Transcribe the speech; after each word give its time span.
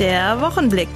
Der 0.00 0.40
Wochenblick. 0.40 0.88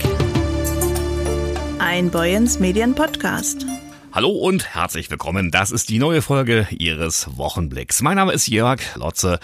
Ein 1.78 2.10
Boyens 2.10 2.58
Medien 2.58 2.96
Podcast. 2.96 3.64
Hallo 4.12 4.30
und 4.30 4.74
herzlich 4.74 5.08
willkommen. 5.08 5.52
Das 5.52 5.70
ist 5.70 5.88
die 5.88 6.00
neue 6.00 6.20
Folge 6.20 6.66
Ihres 6.70 7.28
Wochenblicks. 7.36 8.02
Mein 8.02 8.16
Name 8.16 8.32
ist 8.32 8.48
Jörg 8.48 8.80
Lotze. 8.96 9.38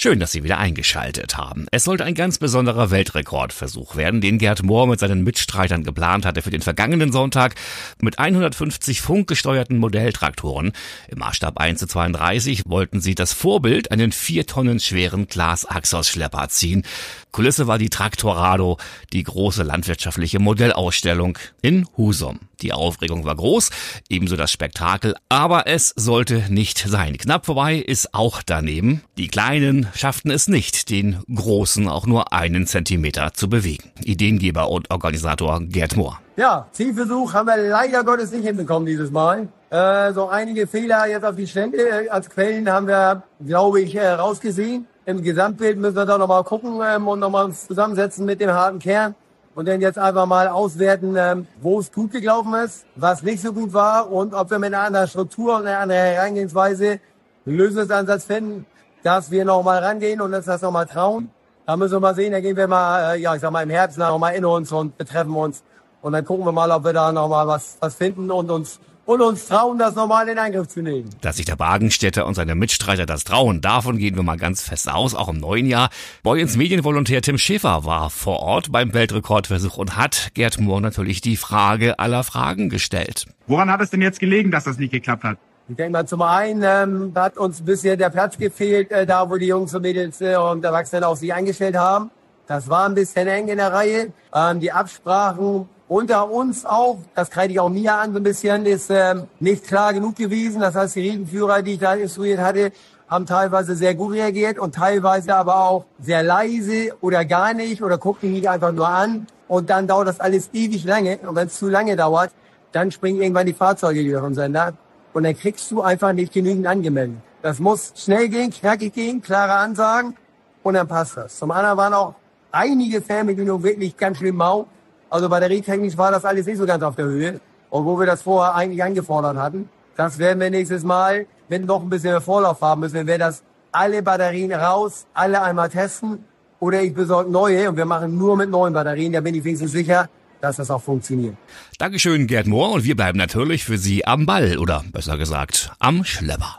Schön, 0.00 0.20
dass 0.20 0.30
Sie 0.30 0.44
wieder 0.44 0.58
eingeschaltet 0.58 1.36
haben. 1.36 1.66
Es 1.72 1.82
sollte 1.82 2.04
ein 2.04 2.14
ganz 2.14 2.38
besonderer 2.38 2.92
Weltrekordversuch 2.92 3.96
werden, 3.96 4.20
den 4.20 4.38
Gerd 4.38 4.62
Mohr 4.62 4.86
mit 4.86 5.00
seinen 5.00 5.24
Mitstreitern 5.24 5.82
geplant 5.82 6.24
hatte 6.24 6.40
für 6.40 6.50
den 6.50 6.62
vergangenen 6.62 7.10
Sonntag 7.10 7.56
mit 8.00 8.20
150 8.20 9.00
funkgesteuerten 9.00 9.76
Modelltraktoren. 9.76 10.70
Im 11.08 11.18
Maßstab 11.18 11.58
1 11.58 11.80
zu 11.80 11.88
32 11.88 12.62
wollten 12.66 13.00
sie 13.00 13.16
das 13.16 13.32
Vorbild, 13.32 13.90
einen 13.90 14.12
vier 14.12 14.46
Tonnen 14.46 14.78
schweren 14.78 15.26
Glas-Axos-Schlepper 15.26 16.48
ziehen. 16.48 16.84
Kulisse 17.32 17.66
war 17.66 17.78
die 17.78 17.90
Traktorado, 17.90 18.78
die 19.12 19.24
große 19.24 19.64
landwirtschaftliche 19.64 20.38
Modellausstellung 20.38 21.38
in 21.60 21.88
Husum. 21.96 22.38
Die 22.62 22.72
Aufregung 22.72 23.24
war 23.24 23.36
groß, 23.36 23.70
ebenso 24.08 24.36
das 24.36 24.50
Spektakel, 24.50 25.14
aber 25.28 25.66
es 25.66 25.92
sollte 25.96 26.44
nicht 26.48 26.78
sein. 26.78 27.16
Knapp 27.16 27.46
vorbei 27.46 27.76
ist 27.76 28.14
auch 28.14 28.42
daneben. 28.44 29.02
Die 29.16 29.28
Kleinen 29.28 29.87
schafften 29.94 30.30
es 30.30 30.48
nicht, 30.48 30.90
den 30.90 31.18
Großen 31.34 31.88
auch 31.88 32.06
nur 32.06 32.32
einen 32.32 32.66
Zentimeter 32.66 33.32
zu 33.34 33.48
bewegen. 33.48 33.90
Ideengeber 34.04 34.70
und 34.70 34.90
Organisator 34.90 35.60
Gerd 35.60 35.96
Mohr. 35.96 36.18
Ja, 36.36 36.66
Zielversuch 36.72 37.32
haben 37.32 37.46
wir 37.46 37.56
leider 37.56 38.04
Gottes 38.04 38.30
nicht 38.32 38.46
hinbekommen 38.46 38.86
dieses 38.86 39.10
Mal. 39.10 39.48
Äh, 39.70 40.12
so 40.12 40.28
einige 40.28 40.66
Fehler 40.66 41.06
jetzt 41.06 41.24
auf 41.24 41.36
die 41.36 41.46
Stände 41.46 41.78
äh, 41.78 42.08
als 42.08 42.30
Quellen 42.30 42.70
haben 42.70 42.86
wir, 42.86 43.22
glaube 43.44 43.80
ich, 43.80 43.94
äh, 43.94 44.08
rausgesehen. 44.12 44.86
Im 45.04 45.22
Gesamtbild 45.22 45.78
müssen 45.78 45.96
wir 45.96 46.06
da 46.06 46.16
nochmal 46.16 46.44
gucken 46.44 46.80
ähm, 46.84 47.08
und 47.08 47.18
nochmal 47.18 47.46
uns 47.46 47.66
zusammensetzen 47.66 48.24
mit 48.24 48.40
dem 48.40 48.50
harten 48.50 48.78
Kern 48.78 49.14
und 49.54 49.66
dann 49.66 49.80
jetzt 49.80 49.98
einfach 49.98 50.26
mal 50.26 50.46
auswerten, 50.46 51.16
ähm, 51.18 51.46
wo 51.60 51.80
es 51.80 51.90
gut 51.90 52.12
gelaufen 52.12 52.54
ist, 52.54 52.86
was 52.94 53.24
nicht 53.24 53.42
so 53.42 53.52
gut 53.52 53.72
war 53.72 54.08
und 54.10 54.32
ob 54.32 54.50
wir 54.52 54.60
mit 54.60 54.72
einer 54.72 54.84
anderen 54.84 55.08
Struktur 55.08 55.56
und 55.56 55.66
einer 55.66 55.80
anderen 55.80 56.00
Herangehensweise 56.00 57.00
einen 57.44 57.56
Lösungsansatz 57.56 58.24
finden, 58.24 58.66
dass 59.08 59.30
wir 59.30 59.46
noch 59.46 59.62
mal 59.62 59.82
rangehen 59.82 60.20
und 60.20 60.34
uns 60.34 60.44
das 60.44 60.60
noch 60.60 60.70
mal 60.70 60.84
trauen. 60.84 61.30
Da 61.64 61.78
müssen 61.78 61.94
wir 61.94 62.00
mal 62.00 62.14
sehen, 62.14 62.32
da 62.32 62.40
gehen 62.40 62.58
wir 62.58 62.68
mal, 62.68 63.14
äh, 63.14 63.20
ja, 63.20 63.34
ich 63.34 63.40
sag 63.40 63.50
mal 63.50 63.62
im 63.62 63.70
Herbst 63.70 63.96
noch 63.96 64.18
mal 64.18 64.32
in 64.32 64.44
uns 64.44 64.70
und 64.70 64.98
betreffen 64.98 65.34
uns. 65.34 65.62
Und 66.02 66.12
dann 66.12 66.26
gucken 66.26 66.44
wir 66.44 66.52
mal, 66.52 66.70
ob 66.70 66.84
wir 66.84 66.92
da 66.92 67.10
noch 67.10 67.26
mal 67.26 67.46
was, 67.46 67.78
was 67.80 67.94
finden 67.94 68.30
und 68.30 68.50
uns 68.50 68.78
und 69.06 69.22
uns 69.22 69.46
trauen, 69.46 69.78
das 69.78 69.94
nochmal 69.94 70.28
in 70.28 70.36
Angriff 70.36 70.68
zu 70.68 70.82
nehmen. 70.82 71.08
Dass 71.22 71.38
sich 71.38 71.46
der 71.46 71.58
Wagenstädter 71.58 72.26
und 72.26 72.34
seine 72.34 72.54
Mitstreiter 72.54 73.06
das 73.06 73.24
trauen, 73.24 73.62
davon 73.62 73.96
gehen 73.96 74.14
wir 74.14 74.22
mal 74.22 74.36
ganz 74.36 74.60
fest 74.60 74.90
aus, 74.92 75.14
auch 75.14 75.30
im 75.30 75.38
neuen 75.38 75.64
Jahr. 75.64 75.88
Boyens 76.22 76.58
Medienvolontär 76.58 77.22
Tim 77.22 77.38
Schäfer 77.38 77.86
war 77.86 78.10
vor 78.10 78.40
Ort 78.40 78.70
beim 78.70 78.92
Weltrekordversuch 78.92 79.78
und 79.78 79.96
hat 79.96 80.32
Gerd 80.34 80.60
Mohr 80.60 80.82
natürlich 80.82 81.22
die 81.22 81.38
Frage 81.38 81.98
aller 81.98 82.24
Fragen 82.24 82.68
gestellt. 82.68 83.24
Woran 83.46 83.72
hat 83.72 83.80
es 83.80 83.88
denn 83.88 84.02
jetzt 84.02 84.20
gelegen, 84.20 84.50
dass 84.50 84.64
das 84.64 84.76
nicht 84.76 84.90
geklappt 84.92 85.24
hat? 85.24 85.38
Ich 85.70 85.76
denke 85.76 85.92
mal, 85.92 86.06
zum 86.06 86.22
einen 86.22 86.62
ähm, 86.62 87.12
hat 87.14 87.36
uns 87.36 87.60
bisher 87.60 87.98
der 87.98 88.08
Platz 88.08 88.38
gefehlt, 88.38 88.90
äh, 88.90 89.04
da 89.04 89.28
wo 89.28 89.36
die 89.36 89.48
Jungs 89.48 89.74
und 89.74 89.82
Mädels 89.82 90.18
äh, 90.22 90.34
und 90.34 90.64
Erwachsenen 90.64 91.04
auf 91.04 91.18
sich 91.18 91.34
eingestellt 91.34 91.76
haben. 91.76 92.10
Das 92.46 92.70
war 92.70 92.86
ein 92.86 92.94
bisschen 92.94 93.28
eng 93.28 93.48
in 93.48 93.58
der 93.58 93.70
Reihe. 93.70 94.10
Ähm, 94.34 94.60
die 94.60 94.72
Absprachen 94.72 95.68
unter 95.86 96.30
uns 96.30 96.64
auch, 96.64 97.00
das 97.14 97.28
kreide 97.28 97.52
ich 97.52 97.60
auch 97.60 97.68
mir 97.68 97.94
an 97.96 98.12
so 98.12 98.16
ein 98.18 98.22
bisschen, 98.22 98.64
ist 98.64 98.88
ähm, 98.88 99.24
nicht 99.40 99.66
klar 99.66 99.92
genug 99.92 100.16
gewesen. 100.16 100.62
Das 100.62 100.74
heißt, 100.74 100.96
die 100.96 101.10
Regenführer, 101.10 101.60
die 101.60 101.74
ich 101.74 101.80
da 101.80 101.92
instruiert 101.92 102.40
hatte, 102.40 102.72
haben 103.06 103.26
teilweise 103.26 103.76
sehr 103.76 103.94
gut 103.94 104.14
reagiert 104.14 104.58
und 104.58 104.74
teilweise 104.74 105.34
aber 105.34 105.68
auch 105.68 105.84
sehr 106.00 106.22
leise 106.22 106.94
oder 107.02 107.26
gar 107.26 107.52
nicht 107.52 107.82
oder 107.82 107.98
gucken 107.98 108.32
mich 108.32 108.48
einfach 108.48 108.72
nur 108.72 108.88
an. 108.88 109.26
Und 109.48 109.68
dann 109.68 109.86
dauert 109.86 110.08
das 110.08 110.18
alles 110.18 110.48
ewig 110.54 110.84
lange. 110.84 111.18
Und 111.18 111.36
wenn 111.36 111.48
es 111.48 111.58
zu 111.58 111.68
lange 111.68 111.94
dauert, 111.94 112.30
dann 112.72 112.90
springen 112.90 113.20
irgendwann 113.20 113.46
die 113.46 113.52
Fahrzeuge 113.52 114.00
wieder 114.00 114.20
vom 114.20 114.32
Sender 114.32 114.72
und 115.18 115.24
dann 115.24 115.36
kriegst 115.36 115.68
du 115.72 115.82
einfach 115.82 116.12
nicht 116.12 116.32
genügend 116.32 116.68
angemeldet. 116.68 117.16
Das 117.42 117.58
muss 117.58 117.92
schnell 117.96 118.28
gehen, 118.28 118.50
knackig 118.52 118.94
gehen, 118.94 119.20
klare 119.20 119.54
Ansagen 119.54 120.14
und 120.62 120.74
dann 120.74 120.86
passt 120.86 121.16
das. 121.16 121.36
Zum 121.36 121.50
anderen 121.50 121.76
waren 121.76 121.92
auch 121.92 122.14
einige 122.52 123.02
Fernbedienungen 123.02 123.64
wirklich 123.64 123.96
ganz 123.96 124.18
schlimm 124.18 124.36
mau. 124.36 124.68
Also 125.10 125.28
batterietechnisch 125.28 125.98
war 125.98 126.12
das 126.12 126.24
alles 126.24 126.46
nicht 126.46 126.58
so 126.58 126.66
ganz 126.66 126.84
auf 126.84 126.94
der 126.94 127.06
Höhe, 127.06 127.40
obwohl 127.68 127.98
wir 127.98 128.06
das 128.06 128.22
vorher 128.22 128.54
eigentlich 128.54 128.80
angefordert 128.80 129.36
hatten. 129.36 129.68
Das 129.96 130.18
werden 130.18 130.38
wir 130.38 130.50
nächstes 130.50 130.84
Mal, 130.84 131.26
wenn 131.48 131.64
noch 131.64 131.82
ein 131.82 131.90
bisschen 131.90 132.10
mehr 132.12 132.20
Vorlauf 132.20 132.60
haben 132.60 132.82
müssen, 132.82 132.94
wenn 132.94 133.08
wir 133.08 133.18
das 133.18 133.42
alle 133.72 134.04
Batterien 134.04 134.52
raus, 134.52 135.04
alle 135.14 135.42
einmal 135.42 135.68
testen 135.68 136.24
oder 136.60 136.80
ich 136.80 136.94
besorge 136.94 137.28
neue 137.28 137.68
und 137.68 137.76
wir 137.76 137.86
machen 137.86 138.16
nur 138.16 138.36
mit 138.36 138.50
neuen 138.50 138.72
Batterien, 138.72 139.12
da 139.12 139.20
bin 139.20 139.34
ich 139.34 139.42
wenigstens 139.42 139.72
sicher, 139.72 140.08
dass 140.40 140.56
das 140.56 140.70
auch 140.70 140.82
funktioniert. 140.82 141.36
Dankeschön, 141.78 142.26
Gerd 142.26 142.46
Mohr, 142.46 142.72
und 142.72 142.84
wir 142.84 142.96
bleiben 142.96 143.18
natürlich 143.18 143.64
für 143.64 143.78
Sie 143.78 144.06
am 144.06 144.26
Ball 144.26 144.58
oder 144.58 144.84
besser 144.92 145.18
gesagt 145.18 145.72
am 145.78 146.04
Schlepper. 146.04 146.58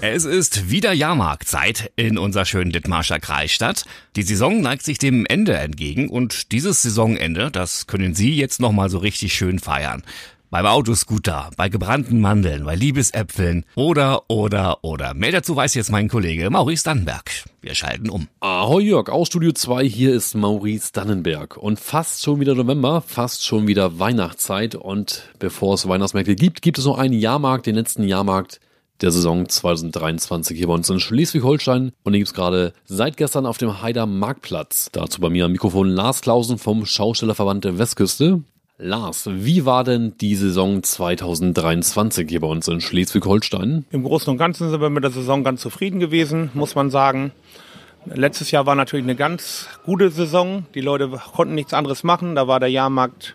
Es 0.00 0.24
ist 0.24 0.70
wieder 0.70 0.92
Jahrmarktzeit 0.92 1.90
in 1.96 2.18
unserer 2.18 2.44
schönen 2.44 2.70
Dithmarscher 2.70 3.18
Kreisstadt. 3.18 3.84
Die 4.16 4.22
Saison 4.22 4.60
neigt 4.60 4.84
sich 4.84 4.98
dem 4.98 5.26
Ende 5.26 5.54
entgegen 5.54 6.08
und 6.08 6.52
dieses 6.52 6.82
Saisonende, 6.82 7.50
das 7.50 7.86
können 7.86 8.14
Sie 8.14 8.34
jetzt 8.34 8.60
nochmal 8.60 8.90
so 8.90 8.98
richtig 8.98 9.34
schön 9.34 9.58
feiern. 9.58 10.02
Beim 10.50 10.64
Autoscooter, 10.64 11.50
bei 11.58 11.68
gebrannten 11.68 12.22
Mandeln, 12.22 12.64
bei 12.64 12.74
Liebesäpfeln 12.74 13.66
oder, 13.74 14.22
oder, 14.30 14.82
oder. 14.82 15.12
Mehr 15.12 15.32
dazu 15.32 15.54
weiß 15.54 15.74
jetzt 15.74 15.90
mein 15.90 16.08
Kollege 16.08 16.48
Maurice 16.48 16.84
Dannenberg. 16.84 17.30
Wir 17.60 17.74
schalten 17.74 18.08
um. 18.08 18.28
Ahoi 18.40 18.80
Jörg, 18.80 19.10
aus 19.10 19.26
Studio 19.26 19.52
2, 19.52 19.84
hier 19.84 20.14
ist 20.14 20.34
Maurice 20.34 20.90
Dannenberg. 20.94 21.58
Und 21.58 21.78
fast 21.78 22.22
schon 22.22 22.40
wieder 22.40 22.54
November, 22.54 23.02
fast 23.02 23.44
schon 23.44 23.66
wieder 23.66 23.98
Weihnachtszeit. 23.98 24.74
Und 24.74 25.24
bevor 25.38 25.74
es 25.74 25.86
Weihnachtsmärkte 25.86 26.34
gibt, 26.34 26.62
gibt 26.62 26.78
es 26.78 26.86
noch 26.86 26.96
einen 26.96 27.12
Jahrmarkt, 27.12 27.66
den 27.66 27.74
letzten 27.74 28.04
Jahrmarkt 28.04 28.58
der 29.02 29.10
Saison 29.10 29.46
2023 29.46 30.56
hier 30.56 30.68
bei 30.68 30.72
uns 30.72 30.88
in 30.88 30.98
Schleswig-Holstein. 30.98 31.92
Und 32.04 32.12
den 32.14 32.20
gibt's 32.20 32.32
gerade 32.32 32.72
seit 32.86 33.18
gestern 33.18 33.44
auf 33.44 33.58
dem 33.58 33.82
Heider 33.82 34.06
Marktplatz. 34.06 34.88
Dazu 34.92 35.20
bei 35.20 35.28
mir 35.28 35.44
am 35.44 35.52
Mikrofon 35.52 35.90
Lars 35.90 36.22
Klausen 36.22 36.56
vom 36.56 36.86
Schaustellerverband 36.86 37.66
der 37.66 37.76
Westküste. 37.76 38.42
Lars, 38.80 39.28
wie 39.28 39.64
war 39.64 39.82
denn 39.82 40.16
die 40.18 40.36
Saison 40.36 40.84
2023 40.84 42.28
hier 42.28 42.38
bei 42.38 42.46
uns 42.46 42.68
in 42.68 42.80
Schleswig-Holstein? 42.80 43.84
Im 43.90 44.04
Großen 44.04 44.30
und 44.30 44.38
Ganzen 44.38 44.70
sind 44.70 44.80
wir 44.80 44.88
mit 44.88 45.02
der 45.02 45.10
Saison 45.10 45.42
ganz 45.42 45.62
zufrieden 45.62 45.98
gewesen, 45.98 46.50
muss 46.54 46.76
man 46.76 46.88
sagen. 46.88 47.32
Letztes 48.06 48.52
Jahr 48.52 48.66
war 48.66 48.76
natürlich 48.76 49.04
eine 49.04 49.16
ganz 49.16 49.66
gute 49.84 50.12
Saison. 50.12 50.64
Die 50.76 50.80
Leute 50.80 51.08
konnten 51.08 51.56
nichts 51.56 51.74
anderes 51.74 52.04
machen. 52.04 52.36
Da 52.36 52.46
war 52.46 52.60
der 52.60 52.70
Jahrmarkt, 52.70 53.34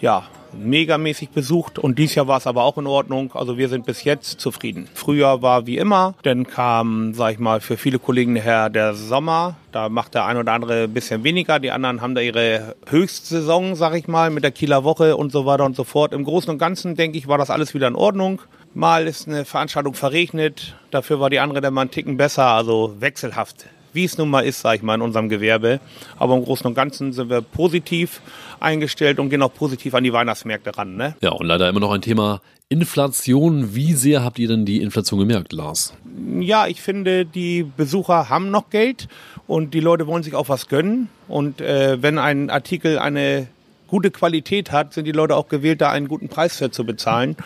ja, 0.00 0.24
megamäßig 0.56 1.30
besucht 1.30 1.78
und 1.78 1.98
dieses 1.98 2.14
Jahr 2.14 2.28
war 2.28 2.38
es 2.38 2.46
aber 2.46 2.64
auch 2.64 2.78
in 2.78 2.86
Ordnung. 2.86 3.32
Also 3.34 3.58
wir 3.58 3.68
sind 3.68 3.86
bis 3.86 4.04
jetzt 4.04 4.40
zufrieden. 4.40 4.88
Früher 4.94 5.42
war 5.42 5.66
wie 5.66 5.78
immer, 5.78 6.14
dann 6.22 6.46
kam, 6.46 7.14
sag 7.14 7.32
ich 7.32 7.38
mal, 7.38 7.60
für 7.60 7.76
viele 7.76 7.98
Kollegen 7.98 8.36
her 8.36 8.70
der 8.70 8.94
Sommer. 8.94 9.56
Da 9.72 9.88
macht 9.88 10.14
der 10.14 10.24
ein 10.26 10.36
oder 10.36 10.52
andere 10.52 10.84
ein 10.84 10.94
bisschen 10.94 11.24
weniger. 11.24 11.58
Die 11.58 11.70
anderen 11.70 12.00
haben 12.00 12.14
da 12.14 12.20
ihre 12.20 12.76
Höchstsaison, 12.86 13.74
sag 13.74 13.94
ich 13.94 14.08
mal, 14.08 14.30
mit 14.30 14.44
der 14.44 14.52
Kieler 14.52 14.84
Woche 14.84 15.16
und 15.16 15.32
so 15.32 15.46
weiter 15.46 15.64
und 15.64 15.76
so 15.76 15.84
fort. 15.84 16.12
Im 16.12 16.24
Großen 16.24 16.50
und 16.50 16.58
Ganzen, 16.58 16.94
denke 16.94 17.18
ich, 17.18 17.28
war 17.28 17.38
das 17.38 17.50
alles 17.50 17.74
wieder 17.74 17.88
in 17.88 17.96
Ordnung. 17.96 18.40
Mal 18.74 19.06
ist 19.06 19.28
eine 19.28 19.44
Veranstaltung 19.44 19.94
verregnet, 19.94 20.74
dafür 20.90 21.20
war 21.20 21.30
die 21.30 21.38
andere 21.38 21.60
dann 21.60 21.74
mal 21.74 21.82
einen 21.82 21.92
Ticken 21.92 22.16
besser, 22.16 22.46
also 22.46 22.96
wechselhaft 22.98 23.66
wie 23.94 24.04
es 24.04 24.18
nun 24.18 24.28
mal 24.28 24.40
ist, 24.40 24.60
sage 24.60 24.76
ich 24.76 24.82
mal, 24.82 24.94
in 24.94 25.02
unserem 25.02 25.28
Gewerbe. 25.28 25.80
Aber 26.18 26.36
im 26.36 26.44
Großen 26.44 26.66
und 26.66 26.74
Ganzen 26.74 27.12
sind 27.12 27.30
wir 27.30 27.40
positiv 27.40 28.20
eingestellt 28.60 29.18
und 29.18 29.30
gehen 29.30 29.42
auch 29.42 29.54
positiv 29.54 29.94
an 29.94 30.04
die 30.04 30.12
Weihnachtsmärkte 30.12 30.76
ran. 30.76 30.96
Ne? 30.96 31.16
Ja, 31.20 31.30
und 31.30 31.46
leider 31.46 31.68
immer 31.68 31.80
noch 31.80 31.92
ein 31.92 32.02
Thema 32.02 32.40
Inflation. 32.68 33.74
Wie 33.74 33.92
sehr 33.92 34.24
habt 34.24 34.38
ihr 34.38 34.48
denn 34.48 34.64
die 34.64 34.80
Inflation 34.80 35.20
gemerkt, 35.20 35.52
Lars? 35.52 35.94
Ja, 36.40 36.66
ich 36.66 36.80
finde, 36.80 37.24
die 37.24 37.62
Besucher 37.62 38.28
haben 38.28 38.50
noch 38.50 38.70
Geld 38.70 39.08
und 39.46 39.74
die 39.74 39.80
Leute 39.80 40.06
wollen 40.06 40.22
sich 40.22 40.34
auch 40.34 40.48
was 40.48 40.68
gönnen. 40.68 41.08
Und 41.28 41.60
äh, 41.60 42.02
wenn 42.02 42.18
ein 42.18 42.50
Artikel 42.50 42.98
eine 42.98 43.48
gute 43.88 44.10
Qualität 44.10 44.72
hat, 44.72 44.94
sind 44.94 45.04
die 45.04 45.12
Leute 45.12 45.36
auch 45.36 45.48
gewillt, 45.48 45.80
da 45.80 45.90
einen 45.90 46.08
guten 46.08 46.28
Preis 46.28 46.56
für 46.56 46.70
zu 46.70 46.84
bezahlen. 46.84 47.36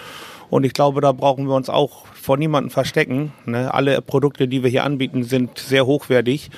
Und 0.51 0.65
ich 0.65 0.73
glaube, 0.73 1.01
da 1.01 1.13
brauchen 1.13 1.47
wir 1.47 1.55
uns 1.55 1.69
auch 1.69 2.07
vor 2.15 2.37
niemandem 2.37 2.71
verstecken. 2.71 3.33
Ne? 3.45 3.73
Alle 3.73 4.01
Produkte, 4.03 4.49
die 4.49 4.63
wir 4.63 4.71
hier 4.71 4.85
anbieten, 4.85 5.25
sind 5.25 5.59
sehr 5.59 5.87
hochwertig. 5.87 6.51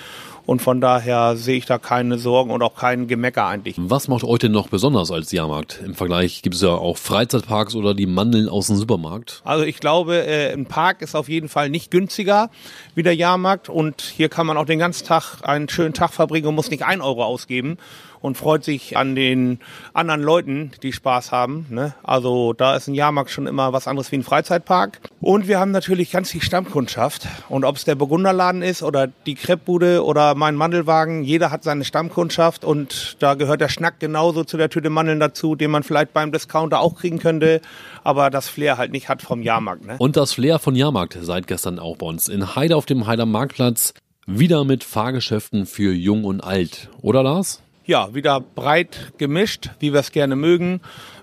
Und 0.47 0.61
von 0.63 0.81
daher 0.81 1.37
sehe 1.37 1.59
ich 1.59 1.67
da 1.67 1.79
keine 1.79 2.19
Sorgen 2.19 2.51
und 2.51 2.61
auch 2.63 2.75
keinen 2.75 3.07
Gemecker 3.07 3.47
eigentlich. 3.47 3.77
Was 3.79 4.09
macht 4.09 4.25
euch 4.25 4.41
denn 4.41 4.51
noch 4.51 4.67
besonders 4.67 5.13
als 5.13 5.31
Jahrmarkt? 5.31 5.81
Im 5.85 5.95
Vergleich 5.95 6.43
gibt 6.43 6.57
es 6.57 6.63
ja 6.63 6.71
auch 6.71 6.97
Freizeitparks 6.97 7.77
oder 7.77 7.95
die 7.95 8.07
Mandeln 8.07 8.49
aus 8.49 8.67
dem 8.67 8.75
Supermarkt. 8.75 9.43
Also 9.45 9.65
ich 9.65 9.79
glaube, 9.79 10.27
äh, 10.27 10.53
ein 10.53 10.67
Park 10.67 11.03
ist 11.03 11.15
auf 11.15 11.29
jeden 11.29 11.49
Fall 11.49 11.71
nicht 11.71 11.93
günstiger 11.93 12.51
wie 12.97 13.05
der 13.05 13.15
Jahrmarkt. 13.15 13.69
Und 13.69 14.01
hier 14.01 14.29
kann 14.29 14.47
man 14.47 14.57
auch 14.57 14.65
den 14.65 14.81
ganzen 14.81 15.07
Tag 15.07 15.37
einen 15.43 15.69
schönen 15.69 15.95
Tag 15.95 16.13
verbringen 16.13 16.49
und 16.49 16.57
muss 16.57 16.71
nicht 16.71 16.85
ein 16.85 17.01
Euro 17.01 17.25
ausgeben 17.25 17.77
und 18.21 18.37
freut 18.37 18.65
sich 18.65 18.97
an 18.97 19.15
den 19.15 19.61
anderen 19.93 20.23
Leuten, 20.23 20.73
die 20.83 20.93
Spaß 20.93 21.33
haben. 21.33 21.67
Ne? 21.71 21.95
Also 22.03 22.53
da 22.53 22.77
ist 22.77 22.89
ein 22.89 22.95
Jahrmarkt 22.95 23.31
schon 23.31 23.47
immer 23.47 23.73
was 23.73 23.89
anderes 23.89 24.13
wie 24.13 24.17
ein 24.17 24.23
Freizeitpark. 24.23 25.01
Und 25.21 25.49
wir 25.49 25.59
haben 25.59 25.71
natürlich 25.71 26.11
ganz 26.11 26.31
viel 26.31 26.43
Stammkundschaft. 26.43 27.27
Und 27.49 27.65
ob 27.65 27.77
es 27.77 27.85
der 27.85 27.95
Burgunderladen 27.95 28.63
ist 28.63 28.83
oder 28.83 29.09
die 29.27 29.35
Kreppbude 29.35 30.05
oder 30.05 30.35
mein 30.35 30.55
Mandelwagen, 30.55 31.23
jeder 31.23 31.51
hat 31.51 31.65
seine 31.65 31.85
Stammkundschaft 31.85 32.65
und 32.65 33.17
da 33.21 33.35
gehört 33.35 33.61
der 33.61 33.69
Schnack 33.69 34.01
genauso 34.01 34.45
zu 34.45 34.57
der 34.57 34.71
Tüte 34.71 34.91
Mandeln 34.91 35.21
dazu, 35.21 35.55
den 35.55 35.71
man 35.71 35.83
vielleicht 35.83 36.13
beim 36.13 36.33
Discounter 36.33 36.81
auch 36.81 36.97
kriegen 36.97 37.19
könnte, 37.19 37.61
aber 38.05 38.31
das 38.31 38.49
Flair 38.49 38.79
halt 38.79 38.93
nicht 38.93 39.09
hat 39.09 39.23
vom 39.23 39.43
Jahrmarkt. 39.43 39.87
Ne? 39.87 39.97
Und 39.99 40.17
das 40.17 40.33
Flair 40.33 40.59
von 40.59 40.75
Jahrmarkt 40.75 41.19
seit 41.21 41.47
gestern 41.47 41.79
auch 41.79 41.97
bei 41.97 42.07
uns 42.07 42.29
in 42.29 42.55
Heide 42.55 42.77
auf 42.77 42.87
dem 42.87 43.07
Heider 43.07 43.27
Marktplatz. 43.27 43.95
Wieder 44.27 44.65
mit 44.65 44.85
Fahrgeschäften 44.85 45.67
für 45.67 45.93
Jung 45.93 46.25
und 46.25 46.41
Alt, 46.43 46.89
oder 47.01 47.23
Lars? 47.23 47.63
Ja, 47.91 48.15
wieder 48.15 48.41
breit 48.41 49.13
gemischt, 49.19 49.71
wie 49.81 49.93
wir 49.93 49.99
es 49.99 50.13
gerne 50.13 50.37
mögen. 50.37 50.81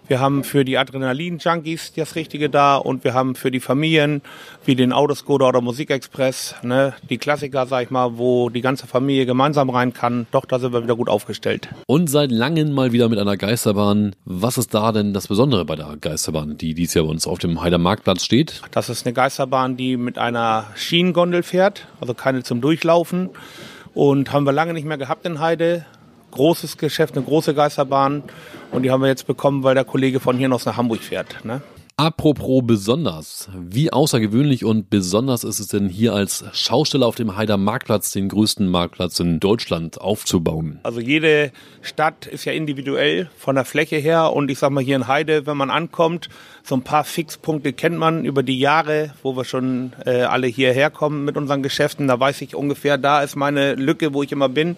Wir 0.10 0.20
haben 0.20 0.44
für 0.44 0.66
die 0.66 0.78
Adrenalin-Junkies 0.78 1.94
das 1.94 2.16
Richtige 2.16 2.50
da 2.50 2.76
und 2.76 3.06
wir 3.06 3.14
haben 3.14 3.36
für 3.36 3.52
die 3.52 3.62
Familien 3.62 4.22
wie 4.66 4.76
den 4.76 4.92
Autoscoder 4.92 5.48
oder 5.48 5.62
Musikexpress, 5.62 6.56
ne, 6.64 6.94
die 7.10 7.18
Klassiker, 7.18 7.66
sag 7.68 7.84
ich 7.84 7.90
mal, 7.90 8.18
wo 8.18 8.50
die 8.50 8.60
ganze 8.60 8.86
Familie 8.86 9.26
gemeinsam 9.26 9.70
rein 9.70 9.94
kann. 9.94 10.28
Doch, 10.32 10.44
da 10.44 10.60
sind 10.60 10.74
wir 10.74 10.84
wieder 10.84 10.98
gut 10.98 11.08
aufgestellt. 11.08 11.70
Und 11.88 12.10
seit 12.10 12.32
langem 12.32 12.74
mal 12.74 12.92
wieder 12.92 13.08
mit 13.08 13.20
einer 13.20 13.38
Geisterbahn. 13.38 14.14
Was 14.26 14.58
ist 14.58 14.74
da 14.74 14.92
denn 14.92 15.14
das 15.14 15.30
Besondere 15.30 15.64
bei 15.64 15.78
der 15.78 15.96
Geisterbahn, 16.00 16.58
die 16.58 16.74
dies 16.74 16.94
Jahr 16.94 17.06
bei 17.06 17.12
uns 17.12 17.28
auf 17.28 17.40
dem 17.40 17.62
Heider 17.62 17.78
Marktplatz 17.78 18.26
steht? 18.26 18.62
Das 18.72 18.90
ist 18.90 19.06
eine 19.06 19.14
Geisterbahn, 19.14 19.78
die 19.78 19.96
mit 19.96 20.18
einer 20.18 20.68
Schienengondel 20.76 21.44
fährt, 21.44 21.88
also 22.02 22.14
keine 22.14 22.44
zum 22.44 22.60
Durchlaufen. 22.60 23.30
Und 23.94 24.32
haben 24.32 24.46
wir 24.46 24.52
lange 24.52 24.74
nicht 24.74 24.86
mehr 24.86 24.98
gehabt 24.98 25.26
in 25.26 25.40
Heide 25.40 25.86
großes 26.32 26.78
Geschäft, 26.78 27.16
eine 27.16 27.26
große 27.26 27.54
Geisterbahn. 27.54 28.24
Und 28.72 28.84
die 28.84 28.92
haben 28.92 29.02
wir 29.02 29.08
jetzt 29.08 29.28
bekommen, 29.28 29.64
weil 29.64 29.76
der 29.76 29.86
Kollege 29.86 30.20
von 30.20 30.38
hier 30.38 30.52
aus 30.52 30.66
nach 30.66 30.78
Hamburg 30.78 31.02
fährt. 31.02 31.44
Ne? 31.46 31.62
Apropos 32.00 32.62
besonders. 32.64 33.50
Wie 33.58 33.92
außergewöhnlich 33.92 34.64
und 34.64 34.92
besonders 34.92 35.44
ist 35.44 35.60
es 35.60 35.70
denn 35.70 35.90
hier 35.90 36.14
als 36.14 36.46
Schausteller 36.54 37.08
auf 37.08 37.16
dem 37.16 37.36
Heider 37.36 37.58
Marktplatz, 37.58 38.12
den 38.12 38.30
größten 38.30 38.68
Marktplatz 38.68 39.20
in 39.20 39.40
Deutschland, 39.40 40.00
aufzubauen? 40.00 40.80
Also 40.84 41.00
jede 41.00 41.52
Stadt 41.82 42.28
ist 42.28 42.46
ja 42.46 42.54
individuell 42.54 43.32
von 43.36 43.56
der 43.56 43.66
Fläche 43.66 43.96
her 43.96 44.32
und 44.34 44.52
ich 44.52 44.60
sag 44.60 44.70
mal 44.70 44.84
hier 44.84 44.96
in 44.96 45.08
Heide, 45.08 45.48
wenn 45.48 45.58
man 45.58 45.72
ankommt, 45.72 46.30
so 46.68 46.76
ein 46.76 46.82
paar 46.82 47.06
Fixpunkte 47.06 47.72
kennt 47.72 47.98
man 47.98 48.26
über 48.26 48.44
die 48.44 48.60
Jahre, 48.60 49.12
wo 49.24 49.38
wir 49.38 49.46
schon 49.46 49.94
äh, 50.06 50.24
alle 50.24 50.48
hierher 50.48 50.90
kommen 50.90 51.24
mit 51.24 51.38
unseren 51.38 51.64
Geschäften. 51.64 52.08
Da 52.08 52.20
weiß 52.20 52.42
ich 52.42 52.56
ungefähr, 52.56 52.98
da 52.98 53.22
ist 53.22 53.38
meine 53.38 53.76
Lücke, 53.76 54.14
wo 54.14 54.22
ich 54.22 54.34
immer 54.34 54.50
bin. 54.50 54.76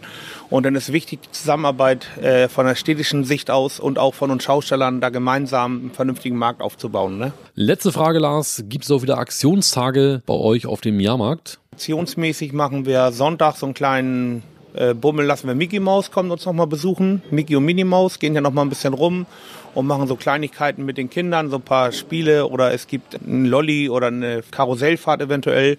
Und 0.51 0.68
dann 0.68 0.75
ist 0.75 0.94
wichtig 0.94 1.21
die 1.24 1.31
Zusammenarbeit 1.31 2.07
äh, 2.19 2.47
von 2.47 2.68
der 2.68 2.75
städtischen 2.75 3.24
Sicht 3.24 3.50
aus 3.50 3.80
und 3.80 3.97
auch 3.97 4.13
von 4.13 4.30
uns 4.30 4.44
Schaustellern, 4.44 5.01
da 5.01 5.09
gemeinsam 5.09 5.80
einen 5.80 5.91
vernünftigen 5.91 6.38
Markt 6.38 6.62
aufzubauen. 6.62 7.18
Ne? 7.18 7.33
Letzte 7.56 7.91
Frage, 7.91 8.19
Lars. 8.19 8.63
Gibt 8.68 8.86
es 8.86 8.91
auch 8.91 9.01
wieder 9.01 9.18
Aktionstage 9.18 10.21
bei 10.27 10.36
euch 10.36 10.68
auf 10.68 10.81
dem 10.81 11.00
Jahrmarkt? 11.00 11.59
Aktionsmäßig 11.74 12.53
machen 12.53 12.86
wir 12.86 13.12
Sonntag 13.12 13.56
so 13.56 13.65
einen 13.65 13.74
kleinen 13.74 14.44
äh, 14.74 14.94
Bummel 14.94 15.25
lassen 15.25 15.48
wir 15.48 15.56
Mickey 15.56 15.80
Mouse 15.80 16.12
kommen 16.12 16.31
uns 16.31 16.45
nochmal 16.45 16.68
besuchen. 16.68 17.21
Mickey 17.31 17.56
und 17.56 17.66
Minnie 17.66 17.83
Maus 17.83 18.19
gehen 18.19 18.36
ja 18.36 18.42
nochmal 18.42 18.66
ein 18.66 18.69
bisschen 18.69 18.94
rum 18.94 19.25
und 19.74 19.88
machen 19.88 20.07
so 20.07 20.16
Kleinigkeiten 20.16 20.86
mit 20.86 20.98
den 20.98 21.10
Kindern, 21.10 21.50
so 21.50 21.57
ein 21.57 21.62
paar 21.62 21.92
Spiele 21.92 22.48
oder 22.48 22.74
es 22.74 22.88
gibt 22.88 23.16
ein 23.16 23.45
Lolli 23.45 23.89
oder 23.89 24.07
eine 24.07 24.44
Karussellfahrt 24.51 25.21
eventuell. 25.21 25.77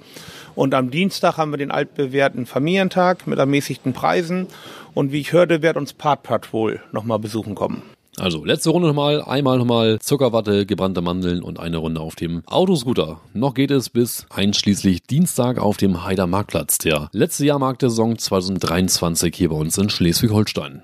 Und 0.54 0.74
am 0.74 0.90
Dienstag 0.90 1.36
haben 1.36 1.52
wir 1.52 1.58
den 1.58 1.70
altbewährten 1.70 2.46
Familientag 2.46 3.26
mit 3.26 3.38
ermäßigten 3.38 3.92
Preisen. 3.92 4.46
Und 4.94 5.12
wie 5.12 5.20
ich 5.20 5.32
hörte, 5.32 5.62
wird 5.62 5.76
uns 5.76 5.92
Part 5.92 6.22
Patrol 6.22 6.80
nochmal 6.92 7.18
besuchen 7.18 7.54
kommen. 7.54 7.82
Also, 8.20 8.44
letzte 8.44 8.68
Runde 8.68 8.88
nochmal. 8.88 9.22
Einmal 9.22 9.56
nochmal 9.56 9.98
Zuckerwatte, 9.98 10.66
gebrannte 10.66 11.00
Mandeln 11.00 11.42
und 11.42 11.58
eine 11.58 11.78
Runde 11.78 12.02
auf 12.02 12.16
dem 12.16 12.42
Autoscooter. 12.46 13.18
Noch 13.32 13.54
geht 13.54 13.70
es 13.70 13.88
bis 13.88 14.26
einschließlich 14.28 15.04
Dienstag 15.04 15.58
auf 15.58 15.78
dem 15.78 16.04
Heider 16.04 16.26
Marktplatz, 16.26 16.76
der 16.76 17.08
letzte 17.12 17.46
Jahrmarkt 17.46 17.80
der 17.80 17.88
Saison 17.88 18.18
2023 18.18 19.34
hier 19.34 19.48
bei 19.48 19.56
uns 19.56 19.78
in 19.78 19.88
Schleswig-Holstein. 19.88 20.82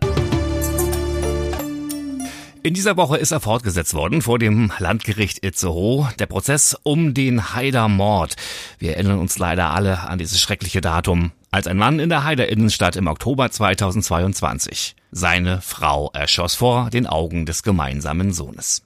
In 2.63 2.73
dieser 2.73 2.97
Woche 2.97 3.19
ist 3.19 3.33
er 3.33 3.41
fortgesetzt 3.41 3.93
worden 3.93 4.23
vor 4.23 4.39
dem 4.39 4.73
Landgericht 4.79 5.45
Itzehoe, 5.45 6.09
der 6.19 6.27
Prozess 6.27 6.75
um 6.85 7.13
den 7.13 7.55
Haider 7.55 7.87
Mord. 7.89 8.35
Wir 8.79 8.95
erinnern 8.95 9.19
uns 9.19 9.39
leider 9.39 9.73
alle 9.73 10.01
an 10.01 10.19
dieses 10.19 10.41
schreckliche 10.41 10.81
Datum, 10.81 11.33
als 11.57 11.67
ein 11.67 11.79
Mann 11.79 12.01
in 12.01 12.11
der 12.11 12.23
Haider 12.23 12.51
Innenstadt 12.51 12.97
im 12.97 13.07
Oktober 13.07 13.51
2022 13.51 14.95
seine 15.11 15.63
Frau 15.63 16.11
erschoss 16.13 16.55
vor 16.55 16.91
den 16.91 17.07
Augen 17.07 17.47
des 17.47 17.63
gemeinsamen 17.63 18.35
Sohnes. 18.35 18.83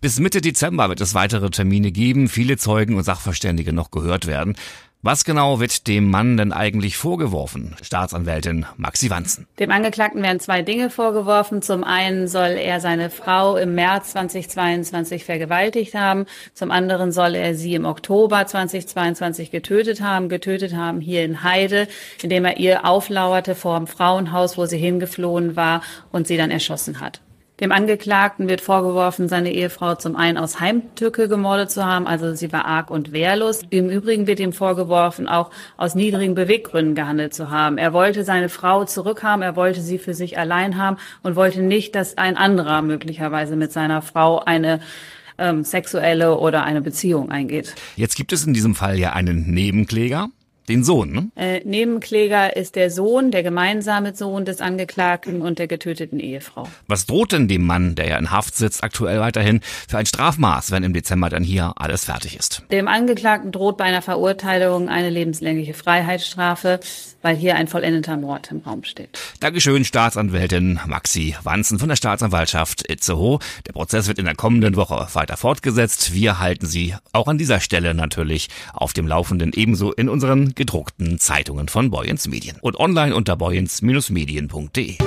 Bis 0.00 0.18
Mitte 0.20 0.40
Dezember 0.40 0.88
wird 0.88 1.02
es 1.02 1.12
weitere 1.12 1.50
Termine 1.50 1.92
geben, 1.92 2.30
viele 2.30 2.56
Zeugen 2.56 2.96
und 2.96 3.04
Sachverständige 3.04 3.74
noch 3.74 3.90
gehört 3.90 4.26
werden. 4.26 4.56
Was 5.06 5.26
genau 5.26 5.60
wird 5.60 5.86
dem 5.86 6.10
Mann 6.10 6.38
denn 6.38 6.50
eigentlich 6.50 6.96
vorgeworfen? 6.96 7.76
Staatsanwältin 7.82 8.64
Maxi 8.78 9.10
Wanzen. 9.10 9.46
Dem 9.58 9.70
Angeklagten 9.70 10.22
werden 10.22 10.40
zwei 10.40 10.62
Dinge 10.62 10.88
vorgeworfen. 10.88 11.60
Zum 11.60 11.84
einen 11.84 12.26
soll 12.26 12.52
er 12.52 12.80
seine 12.80 13.10
Frau 13.10 13.58
im 13.58 13.74
März 13.74 14.12
2022 14.12 15.26
vergewaltigt 15.26 15.94
haben. 15.94 16.24
Zum 16.54 16.70
anderen 16.70 17.12
soll 17.12 17.34
er 17.34 17.54
sie 17.54 17.74
im 17.74 17.84
Oktober 17.84 18.46
2022 18.46 19.50
getötet 19.50 20.00
haben. 20.00 20.30
Getötet 20.30 20.74
haben 20.74 21.02
hier 21.02 21.22
in 21.22 21.42
Heide, 21.42 21.86
indem 22.22 22.46
er 22.46 22.56
ihr 22.56 22.86
auflauerte 22.86 23.54
vor 23.54 23.76
dem 23.76 23.86
Frauenhaus, 23.86 24.56
wo 24.56 24.64
sie 24.64 24.78
hingeflohen 24.78 25.54
war 25.54 25.82
und 26.12 26.26
sie 26.26 26.38
dann 26.38 26.50
erschossen 26.50 27.00
hat. 27.00 27.20
Dem 27.60 27.70
Angeklagten 27.70 28.48
wird 28.48 28.60
vorgeworfen, 28.60 29.28
seine 29.28 29.52
Ehefrau 29.52 29.94
zum 29.94 30.16
einen 30.16 30.38
aus 30.38 30.58
Heimtücke 30.58 31.28
gemordet 31.28 31.70
zu 31.70 31.84
haben, 31.84 32.08
also 32.08 32.34
sie 32.34 32.52
war 32.52 32.64
arg 32.64 32.90
und 32.90 33.12
wehrlos. 33.12 33.62
Im 33.70 33.90
Übrigen 33.90 34.26
wird 34.26 34.40
ihm 34.40 34.52
vorgeworfen, 34.52 35.28
auch 35.28 35.50
aus 35.76 35.94
niedrigen 35.94 36.34
Beweggründen 36.34 36.96
gehandelt 36.96 37.32
zu 37.32 37.50
haben. 37.50 37.78
Er 37.78 37.92
wollte 37.92 38.24
seine 38.24 38.48
Frau 38.48 38.84
zurückhaben, 38.84 39.42
er 39.42 39.54
wollte 39.54 39.82
sie 39.82 39.98
für 39.98 40.14
sich 40.14 40.36
allein 40.36 40.78
haben 40.78 40.96
und 41.22 41.36
wollte 41.36 41.62
nicht, 41.62 41.94
dass 41.94 42.18
ein 42.18 42.36
anderer 42.36 42.82
möglicherweise 42.82 43.54
mit 43.54 43.70
seiner 43.70 44.02
Frau 44.02 44.40
eine 44.40 44.80
ähm, 45.38 45.62
sexuelle 45.62 46.36
oder 46.36 46.64
eine 46.64 46.80
Beziehung 46.80 47.30
eingeht. 47.30 47.76
Jetzt 47.94 48.16
gibt 48.16 48.32
es 48.32 48.44
in 48.44 48.52
diesem 48.52 48.74
Fall 48.74 48.98
ja 48.98 49.12
einen 49.12 49.52
Nebenkläger. 49.52 50.28
Den 50.68 50.82
Sohn, 50.82 51.12
ne? 51.12 51.30
Äh, 51.36 51.60
Nebenkläger 51.64 52.56
ist 52.56 52.74
der 52.74 52.90
Sohn, 52.90 53.30
der 53.30 53.42
gemeinsame 53.42 54.14
Sohn 54.14 54.46
des 54.46 54.62
Angeklagten 54.62 55.42
und 55.42 55.58
der 55.58 55.66
getöteten 55.66 56.18
Ehefrau. 56.18 56.66
Was 56.86 57.04
droht 57.04 57.32
denn 57.32 57.48
dem 57.48 57.66
Mann, 57.66 57.94
der 57.96 58.08
ja 58.08 58.16
in 58.16 58.30
Haft 58.30 58.56
sitzt, 58.56 58.82
aktuell 58.82 59.20
weiterhin 59.20 59.60
für 59.86 59.98
ein 59.98 60.06
Strafmaß, 60.06 60.70
wenn 60.70 60.82
im 60.82 60.94
Dezember 60.94 61.28
dann 61.28 61.42
hier 61.42 61.74
alles 61.76 62.06
fertig 62.06 62.38
ist? 62.38 62.62
Dem 62.72 62.88
Angeklagten 62.88 63.52
droht 63.52 63.76
bei 63.76 63.84
einer 63.84 64.00
Verurteilung 64.00 64.88
eine 64.88 65.10
lebenslängliche 65.10 65.74
Freiheitsstrafe, 65.74 66.80
weil 67.20 67.36
hier 67.36 67.56
ein 67.56 67.68
vollendeter 67.68 68.16
Mord 68.16 68.50
im 68.50 68.60
Raum 68.60 68.84
steht. 68.84 69.18
Dankeschön, 69.40 69.84
Staatsanwältin 69.84 70.80
Maxi 70.86 71.34
Wanzen 71.42 71.78
von 71.78 71.88
der 71.90 71.96
Staatsanwaltschaft 71.96 72.88
Itzehoe. 72.90 73.38
Der 73.66 73.72
Prozess 73.72 74.08
wird 74.08 74.18
in 74.18 74.24
der 74.24 74.34
kommenden 74.34 74.76
Woche 74.76 75.08
weiter 75.12 75.36
fortgesetzt. 75.36 76.14
Wir 76.14 76.38
halten 76.38 76.66
Sie 76.66 76.94
auch 77.12 77.28
an 77.28 77.36
dieser 77.36 77.60
Stelle 77.60 77.94
natürlich 77.94 78.48
auf 78.72 78.94
dem 78.94 79.06
Laufenden, 79.06 79.52
ebenso 79.54 79.92
in 79.92 80.08
unseren 80.08 80.53
gedruckten 80.54 81.18
Zeitungen 81.18 81.68
von 81.68 81.90
Boyens 81.90 82.28
Medien 82.28 82.58
und 82.60 82.78
online 82.78 83.14
unter 83.14 83.36
boyens-medien.de. 83.36 84.98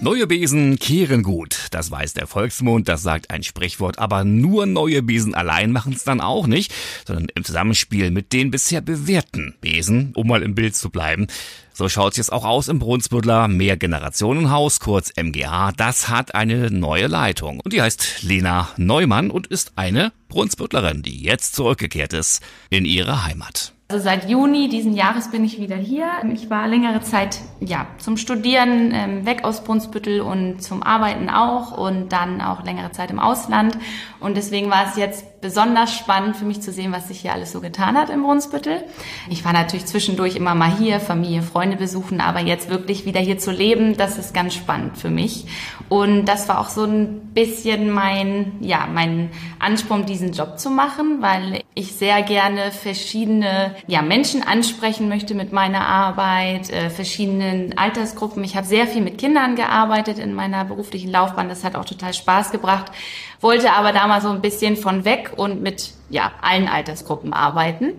Neue 0.00 0.28
Besen 0.28 0.78
kehren 0.78 1.24
gut, 1.24 1.66
das 1.72 1.90
weiß 1.90 2.12
der 2.14 2.28
Volksmund, 2.28 2.88
das 2.88 3.02
sagt 3.02 3.30
ein 3.30 3.42
Sprichwort, 3.42 3.98
aber 3.98 4.22
nur 4.22 4.64
neue 4.64 5.02
Besen 5.02 5.34
allein 5.34 5.72
machen 5.72 5.92
es 5.92 6.04
dann 6.04 6.20
auch 6.20 6.46
nicht, 6.46 6.72
sondern 7.04 7.26
im 7.34 7.42
Zusammenspiel 7.42 8.12
mit 8.12 8.32
den 8.32 8.52
bisher 8.52 8.80
bewährten 8.80 9.56
Besen, 9.60 10.12
um 10.14 10.28
mal 10.28 10.44
im 10.44 10.54
Bild 10.54 10.76
zu 10.76 10.90
bleiben. 10.90 11.26
So 11.74 11.88
schaut's 11.88 12.16
jetzt 12.16 12.32
auch 12.32 12.44
aus 12.44 12.68
im 12.68 12.78
Brunsbüttler 12.78 13.48
Mehrgenerationenhaus, 13.48 14.78
kurz 14.78 15.10
MGH. 15.16 15.72
Das 15.76 16.08
hat 16.08 16.32
eine 16.32 16.70
neue 16.70 17.08
Leitung 17.08 17.58
und 17.58 17.72
die 17.72 17.82
heißt 17.82 18.22
Lena 18.22 18.68
Neumann 18.76 19.32
und 19.32 19.48
ist 19.48 19.72
eine 19.74 20.12
Brunsbüttlerin, 20.28 21.02
die 21.02 21.24
jetzt 21.24 21.56
zurückgekehrt 21.56 22.12
ist 22.12 22.40
in 22.70 22.84
ihre 22.84 23.24
Heimat. 23.24 23.74
Also 23.90 24.04
seit 24.04 24.28
Juni 24.28 24.68
diesen 24.68 24.92
Jahres 24.92 25.30
bin 25.30 25.46
ich 25.46 25.58
wieder 25.58 25.76
hier. 25.76 26.08
Ich 26.34 26.50
war 26.50 26.68
längere 26.68 27.00
Zeit 27.00 27.40
ja 27.58 27.86
zum 27.96 28.18
Studieren 28.18 28.92
ähm, 28.92 29.24
weg 29.24 29.44
aus 29.44 29.64
Brunsbüttel 29.64 30.20
und 30.20 30.62
zum 30.62 30.82
Arbeiten 30.82 31.30
auch 31.30 31.72
und 31.72 32.12
dann 32.12 32.42
auch 32.42 32.62
längere 32.64 32.92
Zeit 32.92 33.10
im 33.10 33.18
Ausland. 33.18 33.78
Und 34.20 34.36
deswegen 34.36 34.68
war 34.68 34.86
es 34.86 34.96
jetzt 34.96 35.08
jetzt 35.37 35.37
besonders 35.40 35.94
spannend 35.94 36.36
für 36.36 36.44
mich 36.44 36.60
zu 36.60 36.72
sehen, 36.72 36.92
was 36.92 37.08
sich 37.08 37.20
hier 37.20 37.32
alles 37.32 37.52
so 37.52 37.60
getan 37.60 37.96
hat 37.96 38.10
im 38.10 38.22
Brunsbüttel. 38.22 38.82
Ich 39.28 39.44
war 39.44 39.52
natürlich 39.52 39.86
zwischendurch 39.86 40.36
immer 40.36 40.54
mal 40.54 40.76
hier, 40.76 41.00
Familie, 41.00 41.42
Freunde 41.42 41.76
besuchen, 41.76 42.20
aber 42.20 42.40
jetzt 42.40 42.70
wirklich 42.70 43.04
wieder 43.04 43.20
hier 43.20 43.38
zu 43.38 43.50
leben, 43.50 43.96
das 43.96 44.18
ist 44.18 44.34
ganz 44.34 44.54
spannend 44.54 44.98
für 44.98 45.10
mich. 45.10 45.46
Und 45.88 46.26
das 46.26 46.48
war 46.48 46.60
auch 46.60 46.68
so 46.68 46.84
ein 46.84 47.32
bisschen 47.34 47.90
mein, 47.90 48.52
ja, 48.60 48.88
mein 48.92 49.30
Ansporn, 49.58 50.06
diesen 50.06 50.32
Job 50.32 50.58
zu 50.58 50.70
machen, 50.70 51.18
weil 51.20 51.62
ich 51.74 51.92
sehr 51.92 52.22
gerne 52.22 52.72
verschiedene, 52.72 53.74
ja, 53.86 54.02
Menschen 54.02 54.42
ansprechen 54.42 55.08
möchte 55.08 55.34
mit 55.34 55.52
meiner 55.52 55.86
Arbeit, 55.86 56.70
äh, 56.70 56.90
verschiedenen 56.90 57.78
Altersgruppen. 57.78 58.42
Ich 58.44 58.56
habe 58.56 58.66
sehr 58.66 58.86
viel 58.86 59.02
mit 59.02 59.18
Kindern 59.18 59.56
gearbeitet 59.56 60.18
in 60.18 60.34
meiner 60.34 60.64
beruflichen 60.64 61.10
Laufbahn. 61.10 61.48
Das 61.48 61.64
hat 61.64 61.76
auch 61.76 61.84
total 61.84 62.12
Spaß 62.12 62.50
gebracht 62.50 62.92
wollte 63.40 63.72
aber 63.72 63.92
da 63.92 64.06
mal 64.06 64.20
so 64.20 64.28
ein 64.28 64.40
bisschen 64.40 64.76
von 64.76 65.04
weg 65.04 65.32
und 65.36 65.62
mit 65.62 65.92
ja, 66.10 66.32
allen 66.40 66.68
Altersgruppen 66.68 67.32
arbeiten. 67.32 67.94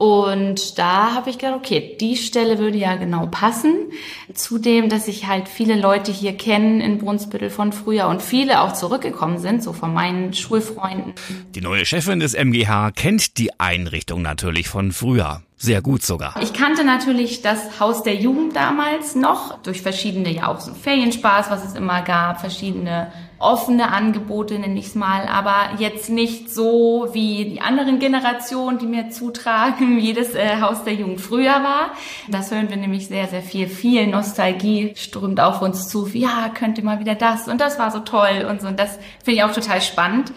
Und 0.00 0.78
da 0.78 1.12
habe 1.12 1.28
ich 1.28 1.36
gedacht, 1.36 1.56
okay, 1.56 1.94
die 2.00 2.16
Stelle 2.16 2.58
würde 2.58 2.78
ja 2.78 2.96
genau 2.96 3.26
passen. 3.26 3.74
Zudem, 4.32 4.88
dass 4.88 5.08
ich 5.08 5.26
halt 5.26 5.46
viele 5.46 5.78
Leute 5.78 6.10
hier 6.10 6.32
kennen 6.32 6.80
in 6.80 6.96
Brunsbüttel 6.96 7.50
von 7.50 7.70
früher 7.70 8.08
und 8.08 8.22
viele 8.22 8.62
auch 8.62 8.72
zurückgekommen 8.72 9.36
sind, 9.36 9.62
so 9.62 9.74
von 9.74 9.92
meinen 9.92 10.32
Schulfreunden. 10.32 11.12
Die 11.54 11.60
neue 11.60 11.84
Chefin 11.84 12.18
des 12.18 12.32
MGH 12.32 12.92
kennt 12.92 13.36
die 13.36 13.60
Einrichtung 13.60 14.22
natürlich 14.22 14.68
von 14.68 14.92
früher. 14.92 15.42
Sehr 15.62 15.82
gut 15.82 16.02
sogar. 16.02 16.36
Ich 16.40 16.54
kannte 16.54 16.84
natürlich 16.84 17.42
das 17.42 17.80
Haus 17.80 18.02
der 18.02 18.14
Jugend 18.14 18.56
damals 18.56 19.14
noch, 19.14 19.58
durch 19.58 19.82
verschiedene, 19.82 20.32
ja 20.32 20.48
auch 20.48 20.58
so 20.58 20.72
Ferienspaß, 20.72 21.50
was 21.50 21.62
es 21.62 21.74
immer 21.74 22.00
gab, 22.00 22.40
verschiedene 22.40 23.12
offene 23.38 23.92
Angebote, 23.92 24.58
nenne 24.58 24.78
ich 24.78 24.86
es 24.86 24.94
mal, 24.94 25.26
aber 25.26 25.78
jetzt 25.78 26.08
nicht 26.08 26.50
so 26.50 27.08
wie 27.12 27.44
die 27.44 27.60
anderen 27.60 27.98
Generationen, 27.98 28.78
die 28.78 28.86
mir 28.86 29.10
zutragen, 29.10 29.96
wie 30.00 30.14
das 30.14 30.34
äh, 30.34 30.62
Haus 30.62 30.82
der 30.84 30.94
Jugend 30.94 31.20
früher 31.20 31.62
war. 31.62 31.90
Das 32.28 32.50
hören 32.50 32.70
wir 32.70 32.78
nämlich 32.78 33.08
sehr, 33.08 33.28
sehr 33.28 33.42
viel. 33.42 33.68
Viel 33.68 34.06
Nostalgie 34.06 34.94
strömt 34.96 35.40
auf 35.40 35.60
uns 35.60 35.88
zu. 35.88 36.08
Ja, 36.08 36.48
könnte 36.54 36.82
mal 36.82 37.00
wieder 37.00 37.16
das 37.16 37.48
und 37.48 37.60
das 37.60 37.78
war 37.78 37.90
so 37.90 38.00
toll 38.00 38.46
und 38.48 38.62
so. 38.62 38.68
Und 38.68 38.80
das 38.80 38.98
finde 39.22 39.40
ich 39.40 39.42
auch 39.42 39.52
total 39.52 39.82
spannend. 39.82 40.32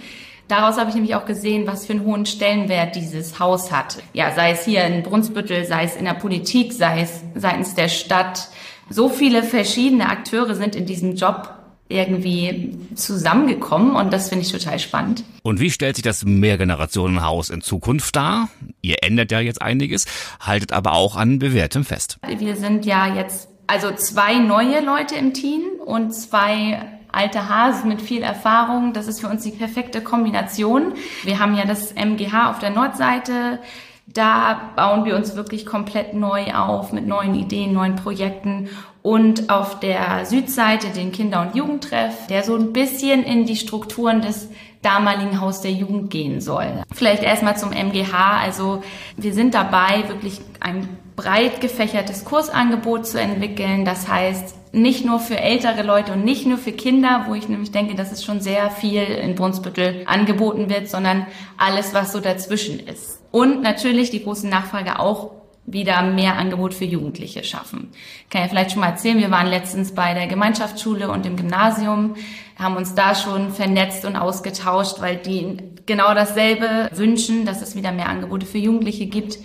Daraus 0.48 0.78
habe 0.78 0.90
ich 0.90 0.96
nämlich 0.96 1.16
auch 1.16 1.26
gesehen, 1.26 1.66
was 1.68 1.86
für 1.86 1.94
einen 1.94 2.06
hohen 2.06 2.26
Stellenwert 2.26 2.96
dieses 2.96 3.40
Haus 3.40 3.72
hat. 3.72 3.98
Ja, 4.14 4.34
sei 4.34 4.52
es 4.52 4.66
hier 4.66 4.84
in 4.84 5.04
Brunsbüttel, 5.04 5.66
sei 5.66 5.86
es 5.86 5.96
in 5.96 6.06
der 6.06 6.14
Politik, 6.14 6.74
sei 6.74 7.02
es 7.02 7.22
seitens 7.36 7.76
der 7.76 7.88
Stadt. 7.88 8.50
So 8.90 9.10
viele 9.10 9.44
verschiedene 9.44 10.10
Akteure 10.10 10.56
sind 10.56 10.76
in 10.76 10.86
diesem 10.86 11.16
Job 11.16 11.54
irgendwie 11.90 12.78
zusammengekommen 12.96 13.96
und 13.96 14.12
das 14.12 14.30
finde 14.30 14.46
ich 14.46 14.52
total 14.52 14.80
spannend. 14.80 15.24
Und 15.44 15.60
wie 15.60 15.70
stellt 15.70 15.96
sich 15.96 16.04
das 16.04 16.26
Mehrgenerationenhaus 16.26 17.50
in 17.50 17.62
Zukunft 17.62 18.16
dar? 18.16 18.50
Ihr 18.82 18.98
ändert 19.02 19.32
ja 19.32 19.40
jetzt 19.40 19.62
einiges, 19.62 20.06
haltet 20.40 20.72
aber 20.72 20.94
auch 20.94 21.16
an 21.16 21.40
bewährtem 21.40 21.84
fest. 21.84 22.18
Wir 22.38 22.56
sind 22.56 22.86
ja 22.86 23.14
jetzt 23.14 23.50
also 23.68 23.92
zwei 23.92 24.36
neue 24.36 24.82
Leute 24.84 25.16
im 25.16 25.34
Team 25.34 25.62
und 25.86 26.14
zwei 26.14 26.82
alte 27.14 27.48
Hasen 27.48 27.88
mit 27.88 28.02
viel 28.02 28.22
Erfahrung. 28.22 28.92
Das 28.92 29.08
ist 29.08 29.22
für 29.22 29.30
uns 29.30 29.44
die 29.44 29.52
perfekte 29.52 30.02
Kombination. 30.02 30.94
Wir 31.24 31.40
haben 31.40 31.56
ja 31.56 31.66
das 31.66 31.94
MGH 31.94 32.50
auf 32.50 32.60
der 32.60 32.72
Nordseite. 32.72 33.60
Da 34.06 34.74
bauen 34.76 35.06
wir 35.06 35.16
uns 35.16 35.36
wirklich 35.36 35.66
komplett 35.66 36.14
neu 36.14 36.54
auf 36.54 36.92
mit 36.92 37.08
neuen 37.08 37.36
Ideen, 37.36 37.74
neuen 37.74 37.96
Projekten 37.96 38.68
und 39.02 39.50
auf 39.50 39.80
der 39.80 40.26
Südseite 40.26 40.90
den 40.90 41.12
Kinder- 41.12 41.42
und 41.42 41.56
Jugendtreff, 41.56 42.28
der 42.28 42.44
so 42.44 42.56
ein 42.56 42.74
bisschen 42.74 43.24
in 43.24 43.46
die 43.46 43.56
Strukturen 43.56 44.22
des 44.22 44.50
damaligen 44.84 45.42
Haus 45.42 45.62
der 45.62 45.72
Jugend 45.72 46.10
gehen 46.10 46.42
soll. 46.42 46.84
Vielleicht 46.94 47.24
erstmal 47.24 47.58
zum 47.58 47.72
MGH. 47.72 48.42
Also 48.42 48.84
wir 49.18 49.34
sind 49.34 49.54
dabei, 49.54 50.08
wirklich 50.08 50.42
ein 50.60 50.88
breit 51.16 51.62
gefächertes 51.62 52.26
Kursangebot 52.26 53.08
zu 53.08 53.20
entwickeln. 53.20 53.86
Das 53.86 54.08
heißt, 54.08 54.56
nicht 54.74 55.06
nur 55.06 55.20
für 55.20 55.40
ältere 55.40 55.84
Leute 55.84 56.14
und 56.14 56.26
nicht 56.26 56.46
nur 56.46 56.58
für 56.58 56.72
Kinder, 56.72 57.26
wo 57.28 57.36
ich 57.36 57.48
nämlich 57.48 57.72
denke, 57.72 57.96
dass 57.96 58.12
es 58.12 58.24
schon 58.24 58.42
sehr 58.42 58.72
viel 58.72 59.04
in 59.04 59.36
Brunsbüttel 59.36 60.04
angeboten 60.08 60.70
wird, 60.70 60.90
sondern 60.90 61.28
alles, 61.58 61.94
was 61.94 62.12
so 62.12 62.20
dazwischen 62.20 62.80
ist. 62.80 63.20
Und 63.32 63.62
natürlich 63.62 64.10
die 64.10 64.24
große 64.24 64.48
Nachfrage 64.48 65.00
auch 65.00 65.32
wieder 65.66 66.02
mehr 66.04 66.38
Angebot 66.38 66.74
für 66.74 66.86
Jugendliche 66.86 67.44
schaffen. 67.44 67.90
Kann 68.30 68.42
ja 68.42 68.48
vielleicht 68.48 68.72
schon 68.72 68.82
mal 68.82 68.90
erzählen, 68.90 69.18
wir 69.18 69.32
waren 69.32 69.48
letztens 69.48 69.96
bei 69.96 70.14
der 70.14 70.28
Gemeinschaftsschule 70.28 71.10
und 71.10 71.26
im 71.26 71.38
Gymnasium, 71.38 72.16
haben 72.58 72.76
uns 72.76 72.96
da 72.96 73.16
schon 73.16 73.52
vernetzt 73.52 74.06
und 74.06 74.16
ausgetauscht, 74.16 75.00
weil 75.00 75.18
die 75.18 75.58
genau 75.86 76.14
dasselbe 76.14 76.90
wünschen, 76.94 77.46
dass 77.46 77.62
es 77.62 77.76
wieder 77.76 77.92
mehr 77.92 78.10
Angebote 78.10 78.46
für 78.46 78.58
Jugendliche 78.58 79.06
gibt. 79.06 79.38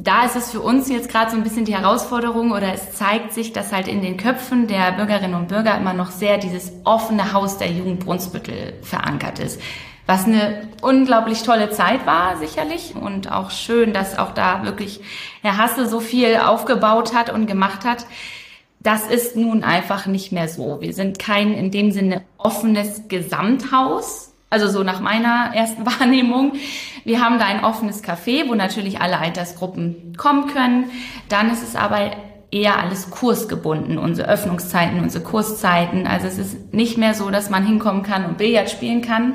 Da 0.00 0.24
ist 0.24 0.36
es 0.36 0.52
für 0.52 0.60
uns 0.60 0.88
jetzt 0.88 1.10
gerade 1.10 1.32
so 1.32 1.36
ein 1.36 1.42
bisschen 1.42 1.64
die 1.64 1.74
Herausforderung 1.74 2.52
oder 2.52 2.72
es 2.72 2.92
zeigt 2.92 3.32
sich, 3.32 3.52
dass 3.52 3.72
halt 3.72 3.88
in 3.88 4.00
den 4.00 4.16
Köpfen 4.16 4.68
der 4.68 4.92
Bürgerinnen 4.92 5.34
und 5.34 5.48
Bürger 5.48 5.76
immer 5.76 5.92
noch 5.92 6.12
sehr 6.12 6.38
dieses 6.38 6.72
offene 6.84 7.32
Haus 7.32 7.58
der 7.58 7.72
Jugend 7.72 8.00
Brunsbüttel 8.00 8.74
verankert 8.82 9.40
ist 9.40 9.60
was 10.08 10.24
eine 10.24 10.62
unglaublich 10.80 11.42
tolle 11.42 11.68
Zeit 11.68 12.06
war, 12.06 12.38
sicherlich. 12.38 12.94
Und 12.96 13.30
auch 13.30 13.50
schön, 13.50 13.92
dass 13.92 14.18
auch 14.18 14.32
da 14.32 14.64
wirklich 14.64 15.00
Herr 15.42 15.58
Hasse 15.58 15.86
so 15.86 16.00
viel 16.00 16.38
aufgebaut 16.38 17.14
hat 17.14 17.28
und 17.28 17.46
gemacht 17.46 17.84
hat. 17.84 18.06
Das 18.80 19.06
ist 19.06 19.36
nun 19.36 19.62
einfach 19.62 20.06
nicht 20.06 20.32
mehr 20.32 20.48
so. 20.48 20.80
Wir 20.80 20.94
sind 20.94 21.18
kein 21.18 21.52
in 21.52 21.70
dem 21.70 21.92
Sinne 21.92 22.22
offenes 22.38 23.02
Gesamthaus. 23.08 24.32
Also 24.48 24.68
so 24.68 24.82
nach 24.82 25.00
meiner 25.00 25.50
ersten 25.54 25.84
Wahrnehmung. 26.00 26.52
Wir 27.04 27.22
haben 27.22 27.38
da 27.38 27.44
ein 27.44 27.62
offenes 27.62 28.02
Café, 28.02 28.48
wo 28.48 28.54
natürlich 28.54 29.02
alle 29.02 29.18
Altersgruppen 29.18 30.14
kommen 30.16 30.46
können. 30.46 30.90
Dann 31.28 31.50
ist 31.52 31.62
es 31.62 31.76
aber 31.76 32.12
eher 32.50 32.78
alles 32.78 33.10
kursgebunden, 33.10 33.98
unsere 33.98 34.26
Öffnungszeiten, 34.26 35.00
unsere 35.00 35.22
Kurszeiten. 35.22 36.06
Also 36.06 36.28
es 36.28 36.38
ist 36.38 36.72
nicht 36.72 36.96
mehr 36.96 37.12
so, 37.12 37.28
dass 37.28 37.50
man 37.50 37.66
hinkommen 37.66 38.04
kann 38.04 38.24
und 38.24 38.38
Billard 38.38 38.70
spielen 38.70 39.02
kann. 39.02 39.34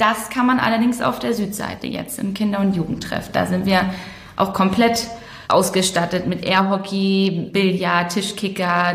Das 0.00 0.30
kann 0.30 0.46
man 0.46 0.58
allerdings 0.58 1.02
auf 1.02 1.18
der 1.18 1.34
Südseite 1.34 1.86
jetzt 1.86 2.18
im 2.18 2.32
Kinder- 2.32 2.60
und 2.60 2.74
Jugendtreff. 2.74 3.30
Da 3.32 3.44
sind 3.44 3.66
wir 3.66 3.92
auch 4.34 4.54
komplett 4.54 5.06
ausgestattet 5.46 6.26
mit 6.26 6.42
Airhockey, 6.42 7.50
Billard, 7.52 8.10
Tischkicker, 8.10 8.94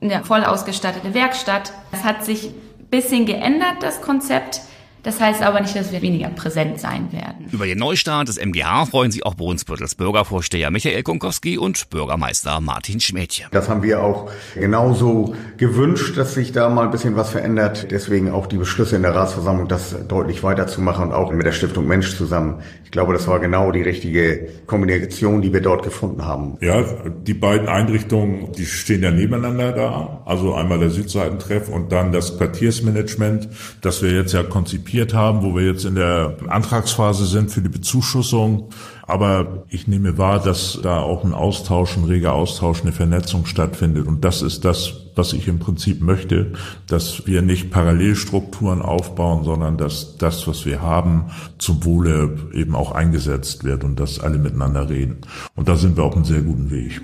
eine 0.00 0.24
voll 0.24 0.42
ausgestattete 0.42 1.14
Werkstatt. 1.14 1.72
Es 1.92 2.02
hat 2.02 2.24
sich 2.24 2.46
ein 2.46 2.86
bisschen 2.90 3.26
geändert, 3.26 3.76
das 3.80 4.02
Konzept. 4.02 4.62
Das 5.04 5.20
heißt 5.20 5.42
aber 5.42 5.60
nicht, 5.60 5.76
dass 5.76 5.92
wir 5.92 6.00
weniger 6.00 6.28
präsent 6.30 6.80
sein 6.80 7.12
werden. 7.12 7.46
Über 7.52 7.66
den 7.66 7.78
Neustart 7.78 8.26
des 8.26 8.38
MGH 8.38 8.86
freuen 8.86 9.10
sich 9.10 9.26
auch 9.26 9.34
Brunsbüttels 9.34 9.94
Bürgervorsteher 9.96 10.70
Michael 10.70 11.02
Kunkowski 11.02 11.58
und 11.58 11.90
Bürgermeister 11.90 12.58
Martin 12.62 13.00
Schmädchen. 13.00 13.48
Das 13.50 13.68
haben 13.68 13.82
wir 13.82 14.02
auch 14.02 14.30
genauso 14.54 15.34
gewünscht, 15.58 16.16
dass 16.16 16.32
sich 16.32 16.52
da 16.52 16.70
mal 16.70 16.86
ein 16.86 16.90
bisschen 16.90 17.16
was 17.16 17.28
verändert. 17.28 17.88
Deswegen 17.90 18.30
auch 18.30 18.46
die 18.46 18.56
Beschlüsse 18.56 18.96
in 18.96 19.02
der 19.02 19.14
Ratsversammlung, 19.14 19.68
das 19.68 19.94
deutlich 20.08 20.42
weiterzumachen 20.42 21.08
und 21.08 21.12
auch 21.12 21.30
mit 21.32 21.44
der 21.44 21.52
Stiftung 21.52 21.86
Mensch 21.86 22.16
zusammen. 22.16 22.62
Ich 22.86 22.90
glaube, 22.90 23.12
das 23.12 23.28
war 23.28 23.40
genau 23.40 23.72
die 23.72 23.82
richtige 23.82 24.48
Kombination, 24.66 25.42
die 25.42 25.52
wir 25.52 25.60
dort 25.60 25.82
gefunden 25.82 26.24
haben. 26.24 26.56
Ja, 26.62 26.82
die 26.82 27.34
beiden 27.34 27.68
Einrichtungen, 27.68 28.52
die 28.52 28.64
stehen 28.64 29.02
ja 29.02 29.10
nebeneinander 29.10 29.72
da. 29.72 30.22
Also 30.24 30.54
einmal 30.54 30.78
der 30.78 30.90
Südseitentreff 30.90 31.68
und 31.68 31.92
dann 31.92 32.10
das 32.10 32.38
Quartiersmanagement, 32.38 33.50
das 33.82 34.00
wir 34.00 34.10
jetzt 34.10 34.32
ja 34.32 34.42
konzipiert 34.42 34.93
konzipiert 34.94 35.14
haben, 35.14 35.42
wo 35.42 35.56
wir 35.56 35.66
jetzt 35.66 35.84
in 35.84 35.96
der 35.96 36.36
Antragsphase 36.48 37.26
sind 37.26 37.50
für 37.50 37.60
die 37.60 37.68
Bezuschussung. 37.68 38.68
Aber 39.06 39.64
ich 39.68 39.88
nehme 39.88 40.16
wahr, 40.18 40.40
dass 40.40 40.78
da 40.82 41.00
auch 41.00 41.24
ein 41.24 41.34
Austausch, 41.34 41.96
ein 41.96 42.04
reger 42.04 42.32
Austausch, 42.32 42.82
eine 42.82 42.92
Vernetzung 42.92 43.44
stattfindet. 43.44 44.06
Und 44.06 44.24
das 44.24 44.40
ist 44.40 44.64
das, 44.64 44.94
was 45.16 45.32
ich 45.32 45.48
im 45.48 45.58
Prinzip 45.58 46.00
möchte, 46.00 46.52
dass 46.86 47.26
wir 47.26 47.42
nicht 47.42 47.70
Parallelstrukturen 47.70 48.82
aufbauen, 48.82 49.44
sondern 49.44 49.76
dass 49.76 50.16
das, 50.16 50.46
was 50.46 50.64
wir 50.64 50.80
haben, 50.80 51.24
zum 51.58 51.84
Wohle 51.84 52.36
eben 52.52 52.74
auch 52.74 52.92
eingesetzt 52.92 53.64
wird 53.64 53.84
und 53.84 53.98
dass 53.98 54.20
alle 54.20 54.38
miteinander 54.38 54.88
reden. 54.88 55.18
Und 55.56 55.68
da 55.68 55.76
sind 55.76 55.96
wir 55.96 56.04
auf 56.04 56.14
einem 56.14 56.24
sehr 56.24 56.42
guten 56.42 56.70
Weg. 56.70 57.02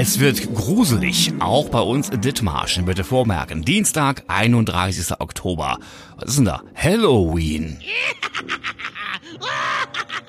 Es 0.00 0.20
wird 0.20 0.54
gruselig, 0.54 1.32
auch 1.40 1.70
bei 1.70 1.80
uns 1.80 2.08
in 2.08 2.20
Dithmarschen, 2.20 2.84
bitte 2.84 3.02
vormerken. 3.02 3.64
Dienstag, 3.64 4.22
31. 4.28 5.20
Oktober. 5.20 5.78
Was 6.14 6.28
ist 6.28 6.38
denn 6.38 6.44
da? 6.44 6.62
Halloween. 6.76 7.80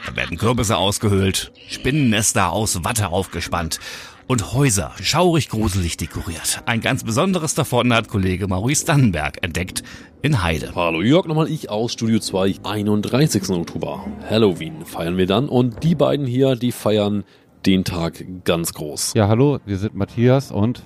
Da 0.08 0.16
werden 0.16 0.38
Kürbisse 0.40 0.76
ausgehöhlt, 0.76 1.52
Spinnennester 1.70 2.52
aus 2.52 2.84
Watte 2.84 3.10
aufgespannt 3.10 3.80
und 4.26 4.54
Häuser 4.54 4.92
schaurig 5.04 5.50
gruselig 5.50 5.98
dekoriert. 5.98 6.64
Ein 6.66 6.82
ganz 6.82 7.04
besonderes 7.04 7.54
davon 7.54 7.94
hat 7.94 8.08
Kollege 8.08 8.48
Maurice 8.48 8.86
Dannenberg 8.86 9.38
entdeckt 9.44 9.84
in 10.24 10.42
Heide. 10.42 10.72
Hallo 10.74 11.04
Jörg, 11.04 11.28
nochmal 11.28 11.52
ich 11.52 11.70
aus 11.70 11.94
Studio 11.94 12.18
2, 12.18 12.56
31. 12.64 13.50
Oktober. 13.52 14.04
Halloween 14.28 14.84
feiern 14.84 15.18
wir 15.18 15.28
dann 15.28 15.48
und 15.48 15.84
die 15.84 15.94
beiden 15.94 16.26
hier, 16.26 16.56
die 16.56 16.72
feiern 16.72 17.24
den 17.66 17.84
Tag 17.84 18.24
ganz 18.46 18.74
groß. 18.74 19.13
Ja, 19.16 19.28
hallo, 19.28 19.60
wir 19.66 19.78
sind 19.78 19.96
Matthias 19.96 20.51
und 20.51 20.84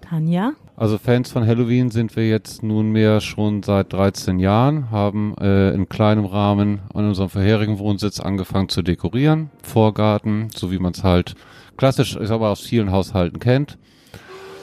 Tanja. 0.00 0.52
Also 0.74 0.98
Fans 0.98 1.30
von 1.30 1.46
Halloween 1.46 1.90
sind 1.90 2.16
wir 2.16 2.28
jetzt 2.28 2.62
nunmehr 2.62 3.20
schon 3.20 3.62
seit 3.62 3.92
13 3.92 4.38
Jahren, 4.38 4.90
haben 4.90 5.36
äh, 5.38 5.70
in 5.70 5.88
kleinem 5.88 6.24
Rahmen 6.24 6.80
an 6.92 7.06
unserem 7.06 7.28
vorherigen 7.28 7.78
Wohnsitz 7.78 8.20
angefangen 8.20 8.68
zu 8.68 8.82
dekorieren, 8.82 9.50
Vorgarten, 9.62 10.50
so 10.54 10.72
wie 10.72 10.78
man 10.78 10.92
es 10.92 11.04
halt 11.04 11.34
klassisch, 11.76 12.16
ich 12.20 12.28
sag 12.28 12.40
mal, 12.40 12.50
aus 12.50 12.60
vielen 12.60 12.90
Haushalten 12.90 13.38
kennt. 13.38 13.78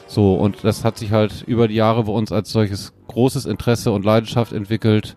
So, 0.08 0.34
und 0.34 0.64
das 0.64 0.84
hat 0.84 0.98
sich 0.98 1.12
halt 1.12 1.44
über 1.48 1.68
die 1.68 1.76
Jahre 1.76 2.04
bei 2.04 2.12
uns 2.12 2.32
als 2.32 2.52
solches 2.52 2.94
großes 3.08 3.46
Interesse 3.46 3.92
und 3.92 4.04
Leidenschaft 4.04 4.52
entwickelt, 4.52 5.16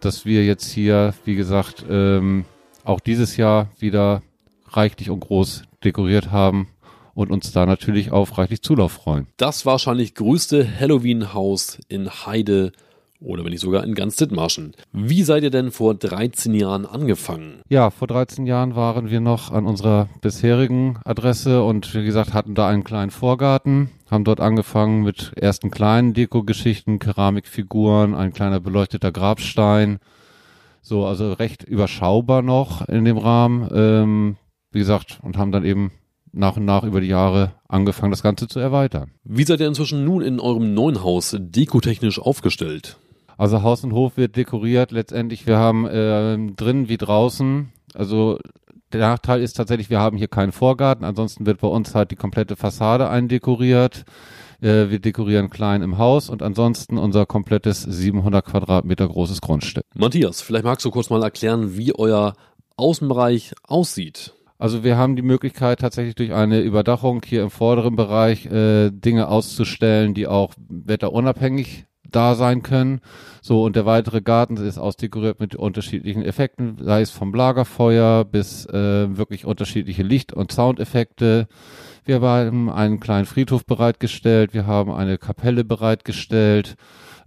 dass 0.00 0.26
wir 0.26 0.44
jetzt 0.44 0.70
hier, 0.70 1.14
wie 1.24 1.34
gesagt, 1.34 1.84
ähm, 1.88 2.44
auch 2.84 3.00
dieses 3.00 3.36
Jahr 3.36 3.68
wieder 3.78 4.22
reichlich 4.70 5.10
und 5.10 5.20
groß 5.20 5.62
dekoriert 5.84 6.30
haben 6.30 6.68
und 7.14 7.30
uns 7.30 7.52
da 7.52 7.66
natürlich 7.66 8.12
auf 8.12 8.36
reichlich 8.38 8.62
Zulauf 8.62 8.92
freuen. 8.92 9.26
Das 9.36 9.66
wahrscheinlich 9.66 10.14
größte 10.14 10.68
Halloween-Haus 10.78 11.78
in 11.88 12.10
Heide 12.10 12.72
oder 13.20 13.44
wenn 13.44 13.50
nicht 13.50 13.62
sogar 13.62 13.84
in 13.84 13.94
ganz 13.94 14.16
Dithmarschen. 14.16 14.74
Wie 14.92 15.22
seid 15.22 15.42
ihr 15.42 15.50
denn 15.50 15.70
vor 15.70 15.94
13 15.94 16.54
Jahren 16.54 16.86
angefangen? 16.86 17.62
Ja, 17.68 17.90
vor 17.90 18.08
13 18.08 18.46
Jahren 18.46 18.76
waren 18.76 19.10
wir 19.10 19.20
noch 19.20 19.50
an 19.52 19.66
unserer 19.66 20.08
bisherigen 20.20 20.98
Adresse 21.04 21.62
und 21.62 21.94
wie 21.94 22.04
gesagt 22.04 22.34
hatten 22.34 22.54
da 22.54 22.68
einen 22.68 22.84
kleinen 22.84 23.10
Vorgarten, 23.10 23.90
haben 24.10 24.24
dort 24.24 24.40
angefangen 24.40 25.02
mit 25.02 25.32
ersten 25.36 25.70
kleinen 25.70 26.12
Deko-Geschichten, 26.14 26.98
Keramikfiguren, 26.98 28.14
ein 28.14 28.32
kleiner 28.32 28.60
beleuchteter 28.60 29.12
Grabstein. 29.12 29.98
So, 30.82 31.04
also 31.04 31.32
recht 31.32 31.64
überschaubar 31.64 32.42
noch 32.42 32.86
in 32.88 33.04
dem 33.04 33.18
Rahmen. 33.18 33.68
Ähm, 33.72 34.36
wie 34.76 34.80
gesagt, 34.80 35.18
und 35.22 35.38
haben 35.38 35.52
dann 35.52 35.64
eben 35.64 35.90
nach 36.32 36.58
und 36.58 36.66
nach 36.66 36.84
über 36.84 37.00
die 37.00 37.08
Jahre 37.08 37.52
angefangen, 37.66 38.10
das 38.10 38.22
Ganze 38.22 38.46
zu 38.46 38.60
erweitern. 38.60 39.10
Wie 39.24 39.44
seid 39.44 39.60
ihr 39.60 39.66
inzwischen 39.66 40.04
nun 40.04 40.20
in 40.20 40.38
eurem 40.38 40.74
neuen 40.74 41.02
Haus 41.02 41.34
dekotechnisch 41.38 42.20
aufgestellt? 42.20 42.98
Also 43.38 43.62
Haus 43.62 43.84
und 43.84 43.92
Hof 43.92 44.18
wird 44.18 44.36
dekoriert. 44.36 44.92
Letztendlich, 44.92 45.46
wir 45.46 45.56
haben 45.56 45.86
äh, 45.86 46.36
drin 46.54 46.90
wie 46.90 46.98
draußen, 46.98 47.72
also 47.94 48.38
der 48.92 49.00
Nachteil 49.00 49.40
ist 49.40 49.54
tatsächlich, 49.54 49.88
wir 49.88 49.98
haben 50.00 50.18
hier 50.18 50.28
keinen 50.28 50.52
Vorgarten. 50.52 51.04
Ansonsten 51.04 51.46
wird 51.46 51.60
bei 51.60 51.68
uns 51.68 51.94
halt 51.94 52.10
die 52.10 52.16
komplette 52.16 52.54
Fassade 52.54 53.08
eindekoriert. 53.08 54.04
Äh, 54.60 54.90
wir 54.90 54.98
dekorieren 54.98 55.48
klein 55.48 55.80
im 55.80 55.96
Haus 55.96 56.28
und 56.28 56.42
ansonsten 56.42 56.98
unser 56.98 57.24
komplettes 57.24 57.82
700 57.82 58.44
Quadratmeter 58.44 59.08
großes 59.08 59.40
Grundstück. 59.40 59.84
Matthias, 59.94 60.42
vielleicht 60.42 60.64
magst 60.64 60.84
du 60.84 60.90
kurz 60.90 61.08
mal 61.08 61.22
erklären, 61.22 61.78
wie 61.78 61.98
euer 61.98 62.34
Außenbereich 62.76 63.54
aussieht. 63.62 64.34
Also 64.58 64.84
wir 64.84 64.96
haben 64.96 65.16
die 65.16 65.22
Möglichkeit 65.22 65.80
tatsächlich 65.80 66.14
durch 66.14 66.32
eine 66.32 66.60
Überdachung 66.60 67.22
hier 67.24 67.42
im 67.42 67.50
vorderen 67.50 67.96
Bereich 67.96 68.46
äh, 68.46 68.90
Dinge 68.90 69.28
auszustellen, 69.28 70.14
die 70.14 70.26
auch 70.26 70.54
wetterunabhängig 70.68 71.86
da 72.10 72.34
sein 72.34 72.62
können. 72.62 73.00
So, 73.42 73.64
und 73.64 73.76
der 73.76 73.84
weitere 73.84 74.22
Garten 74.22 74.56
ist 74.56 74.78
ausdekoriert 74.78 75.40
mit 75.40 75.54
unterschiedlichen 75.54 76.22
Effekten, 76.22 76.78
sei 76.80 77.02
es 77.02 77.10
vom 77.10 77.34
Lagerfeuer 77.34 78.24
bis 78.24 78.66
äh, 78.66 79.16
wirklich 79.16 79.44
unterschiedliche 79.44 80.02
Licht- 80.02 80.32
und 80.32 80.52
Soundeffekte. 80.52 81.48
Wir 82.04 82.20
haben 82.20 82.70
einen 82.70 83.00
kleinen 83.00 83.26
Friedhof 83.26 83.66
bereitgestellt, 83.66 84.54
wir 84.54 84.66
haben 84.66 84.92
eine 84.92 85.18
Kapelle 85.18 85.64
bereitgestellt 85.64 86.76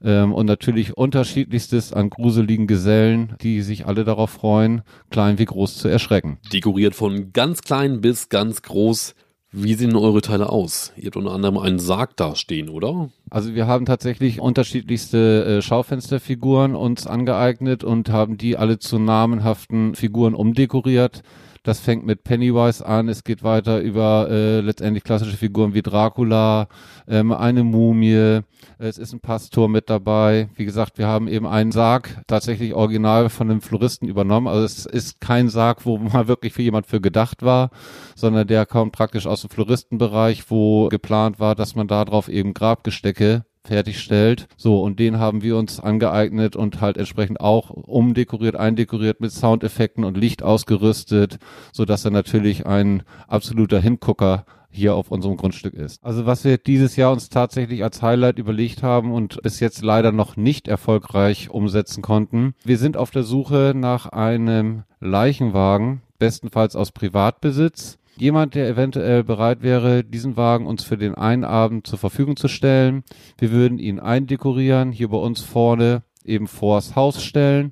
ähm, 0.03 0.33
und 0.33 0.45
natürlich 0.45 0.97
unterschiedlichstes 0.97 1.93
an 1.93 2.09
gruseligen 2.09 2.67
Gesellen, 2.67 3.35
die 3.41 3.61
sich 3.61 3.85
alle 3.85 4.03
darauf 4.03 4.29
freuen, 4.29 4.81
klein 5.09 5.39
wie 5.39 5.45
groß 5.45 5.77
zu 5.77 5.87
erschrecken. 5.87 6.39
Dekoriert 6.53 6.95
von 6.95 7.33
ganz 7.33 7.61
klein 7.61 8.01
bis 8.01 8.29
ganz 8.29 8.61
groß. 8.61 9.15
Wie 9.51 9.73
sehen 9.73 9.95
eure 9.95 10.21
Teile 10.21 10.49
aus? 10.49 10.93
Ihr 10.95 11.07
habt 11.07 11.17
unter 11.17 11.31
anderem 11.31 11.57
einen 11.57 11.79
Sarg 11.79 12.15
dastehen, 12.15 12.69
oder? 12.69 13.09
Also 13.31 13.55
wir 13.55 13.65
haben 13.65 13.85
tatsächlich 13.85 14.39
unterschiedlichste 14.39 15.57
äh, 15.57 15.61
Schaufensterfiguren 15.63 16.75
uns 16.75 17.07
angeeignet 17.07 17.83
und 17.83 18.09
haben 18.09 18.37
die 18.37 18.57
alle 18.57 18.77
zu 18.77 18.99
namenhaften 18.99 19.95
Figuren 19.95 20.35
umdekoriert. 20.35 21.23
Das 21.63 21.79
fängt 21.79 22.05
mit 22.05 22.23
Pennywise 22.23 22.85
an, 22.85 23.09
es 23.09 23.23
geht 23.23 23.43
weiter 23.43 23.79
über 23.79 24.27
äh, 24.29 24.61
letztendlich 24.61 25.03
klassische 25.03 25.35
Figuren 25.35 25.73
wie 25.73 25.81
Dracula, 25.81 26.67
ähm, 27.07 27.31
eine 27.31 27.63
Mumie, 27.63 28.41
es 28.77 28.97
ist 28.97 29.13
ein 29.13 29.19
Pastor 29.19 29.67
mit 29.67 29.89
dabei. 29.89 30.49
Wie 30.55 30.65
gesagt, 30.65 30.97
wir 30.97 31.07
haben 31.07 31.27
eben 31.27 31.45
einen 31.45 31.71
Sarg 31.71 32.21
tatsächlich 32.27 32.73
original 32.73 33.29
von 33.29 33.51
einem 33.51 33.61
Floristen 33.61 34.07
übernommen. 34.07 34.47
Also 34.47 34.63
es 34.63 34.85
ist 34.85 35.19
kein 35.19 35.49
Sarg, 35.49 35.85
wo 35.85 35.97
mal 35.97 36.27
wirklich 36.27 36.53
für 36.53 36.61
jemand 36.61 36.87
für 36.87 37.01
gedacht 37.01 37.43
war, 37.43 37.71
sondern 38.15 38.47
der 38.47 38.65
kommt 38.65 38.93
praktisch 38.93 39.27
aus 39.27 39.41
dem 39.41 39.49
Floristenbereich, 39.49 40.49
wo 40.49 40.87
geplant 40.87 41.39
war, 41.39 41.55
dass 41.55 41.75
man 41.75 41.87
da 41.87 42.05
drauf 42.05 42.29
eben 42.29 42.53
Grabgestecke 42.53 43.43
fertigstellt. 43.69 44.47
So, 44.57 44.81
und 44.81 44.99
den 44.99 45.19
haben 45.19 45.43
wir 45.43 45.55
uns 45.55 45.79
angeeignet 45.79 46.55
und 46.55 46.81
halt 46.81 46.97
entsprechend 46.97 47.39
auch 47.39 47.69
umdekoriert, 47.69 48.55
eindekoriert 48.55 49.21
mit 49.21 49.31
Soundeffekten 49.31 50.03
und 50.03 50.17
Licht 50.17 50.41
ausgerüstet, 50.41 51.37
so 51.71 51.85
dass 51.85 52.03
er 52.03 52.11
natürlich 52.11 52.65
ein 52.65 53.03
absoluter 53.27 53.79
Hingucker 53.79 54.45
hier 54.71 54.95
auf 54.95 55.11
unserem 55.11 55.37
Grundstück 55.37 55.73
ist. 55.75 56.03
Also 56.03 56.25
was 56.25 56.43
wir 56.43 56.57
dieses 56.57 56.95
Jahr 56.95 57.11
uns 57.11 57.29
tatsächlich 57.29 57.83
als 57.83 58.01
Highlight 58.01 58.39
überlegt 58.39 58.81
haben 58.81 59.11
und 59.11 59.41
bis 59.43 59.59
jetzt 59.59 59.83
leider 59.83 60.11
noch 60.11 60.35
nicht 60.35 60.67
erfolgreich 60.67 61.49
umsetzen 61.49 62.01
konnten. 62.01 62.53
Wir 62.63 62.77
sind 62.77 62.97
auf 62.97 63.11
der 63.11 63.23
Suche 63.23 63.73
nach 63.75 64.07
einem 64.07 64.83
Leichenwagen, 64.99 66.01
bestenfalls 66.17 66.75
aus 66.75 66.91
Privatbesitz. 66.91 67.98
Jemand, 68.19 68.53
der 68.53 68.67
eventuell 68.67 69.23
bereit 69.23 69.61
wäre, 69.61 70.03
diesen 70.03 70.35
Wagen 70.35 70.67
uns 70.67 70.83
für 70.83 70.97
den 70.97 71.15
einen 71.15 71.45
Abend 71.45 71.87
zur 71.87 71.97
Verfügung 71.97 72.35
zu 72.35 72.49
stellen. 72.49 73.03
Wir 73.37 73.51
würden 73.51 73.79
ihn 73.79 73.99
eindekorieren, 73.99 74.91
hier 74.91 75.07
bei 75.07 75.17
uns 75.17 75.39
vorne 75.41 76.03
eben 76.25 76.47
vors 76.47 76.97
Haus 76.97 77.23
stellen, 77.23 77.71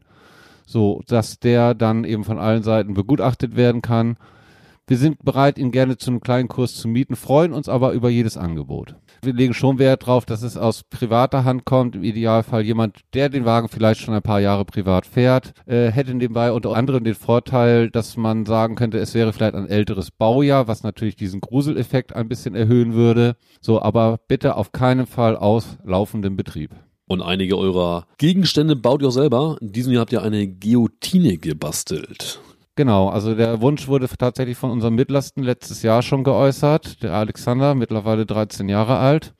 so 0.66 1.02
dass 1.08 1.40
der 1.40 1.74
dann 1.74 2.06
eben 2.06 2.24
von 2.24 2.40
allen 2.40 2.64
Seiten 2.64 2.94
begutachtet 2.94 3.58
werden 3.58 3.82
kann 3.82 4.16
wir 4.88 4.98
sind 4.98 5.24
bereit, 5.24 5.58
ihn 5.58 5.72
gerne 5.72 5.98
zu 5.98 6.10
einem 6.10 6.22
kleinen 6.22 6.48
Kurs 6.48 6.76
zu 6.76 6.88
mieten, 6.88 7.18
freuen 7.18 7.52
uns 7.52 7.68
aber 7.68 7.92
über 7.92 8.10
jedes 8.10 8.38
Angebot. 8.38 8.96
Wir 9.22 9.34
legen 9.34 9.54
schon 9.54 9.80
Wert 9.80 10.04
darauf, 10.04 10.26
dass 10.26 10.44
es 10.44 10.56
aus 10.56 10.84
privater 10.84 11.44
Hand 11.44 11.66
kommt. 11.66 11.96
Im 11.96 12.04
Idealfall 12.04 12.64
jemand, 12.64 13.02
der 13.14 13.28
den 13.28 13.44
Wagen 13.44 13.68
vielleicht 13.68 14.00
schon 14.00 14.14
ein 14.14 14.22
paar 14.22 14.40
Jahre 14.40 14.64
privat 14.64 15.06
fährt, 15.06 15.54
äh, 15.66 15.92
hätte 15.92 16.14
nebenbei 16.14 16.54
unter 16.54 16.74
anderem 16.74 17.04
den 17.04 17.16
Vorteil, 17.16 17.90
dass 17.90 18.16
man 18.16 18.46
sagen 18.46 18.76
könnte, 18.76 18.98
es 19.00 19.14
wäre 19.14 19.34
vielleicht 19.34 19.56
ein 19.56 19.68
älteres 19.68 20.10
Baujahr, 20.10 20.70
was 20.70 20.84
natürlich 20.84 21.18
diesen 21.18 21.42
Gruseleffekt 21.42 22.16
ein 22.16 22.30
bisschen 22.30 22.56
erhöhen 22.56 22.94
würde. 22.94 23.36
So, 23.60 23.82
aber 23.82 24.20
bitte 24.30 24.56
auf 24.56 24.72
keinen 24.72 25.06
Fall 25.06 25.36
aus 25.36 25.78
laufendem 25.84 26.38
Betrieb. 26.38 26.72
Und 27.08 27.22
einige 27.22 27.58
eurer 27.58 28.06
Gegenstände 28.18 28.76
baut 28.76 29.02
ihr 29.02 29.10
auch 29.10 29.12
selber. 29.12 29.58
In 29.60 29.72
diesem 29.72 29.94
Jahr 29.94 30.02
habt 30.02 30.14
ihr 30.14 30.24
eine 30.24 30.48
Guillotine 30.48 31.38
gebastelt. 31.38 32.40
Genau, 32.78 33.10
also 33.10 33.34
der 33.34 33.60
Wunsch 33.60 33.88
wurde 33.88 34.08
tatsächlich 34.08 34.56
von 34.56 34.70
unserem 34.70 34.94
Mittlersten 34.94 35.42
letztes 35.42 35.82
Jahr 35.82 36.04
schon 36.04 36.24
geäußert, 36.24 37.02
der 37.02 37.14
Alexander, 37.14 37.74
mittlerweile 37.74 38.28
13 38.28 38.70
Jahre 38.70 39.00
alt, 39.00 39.34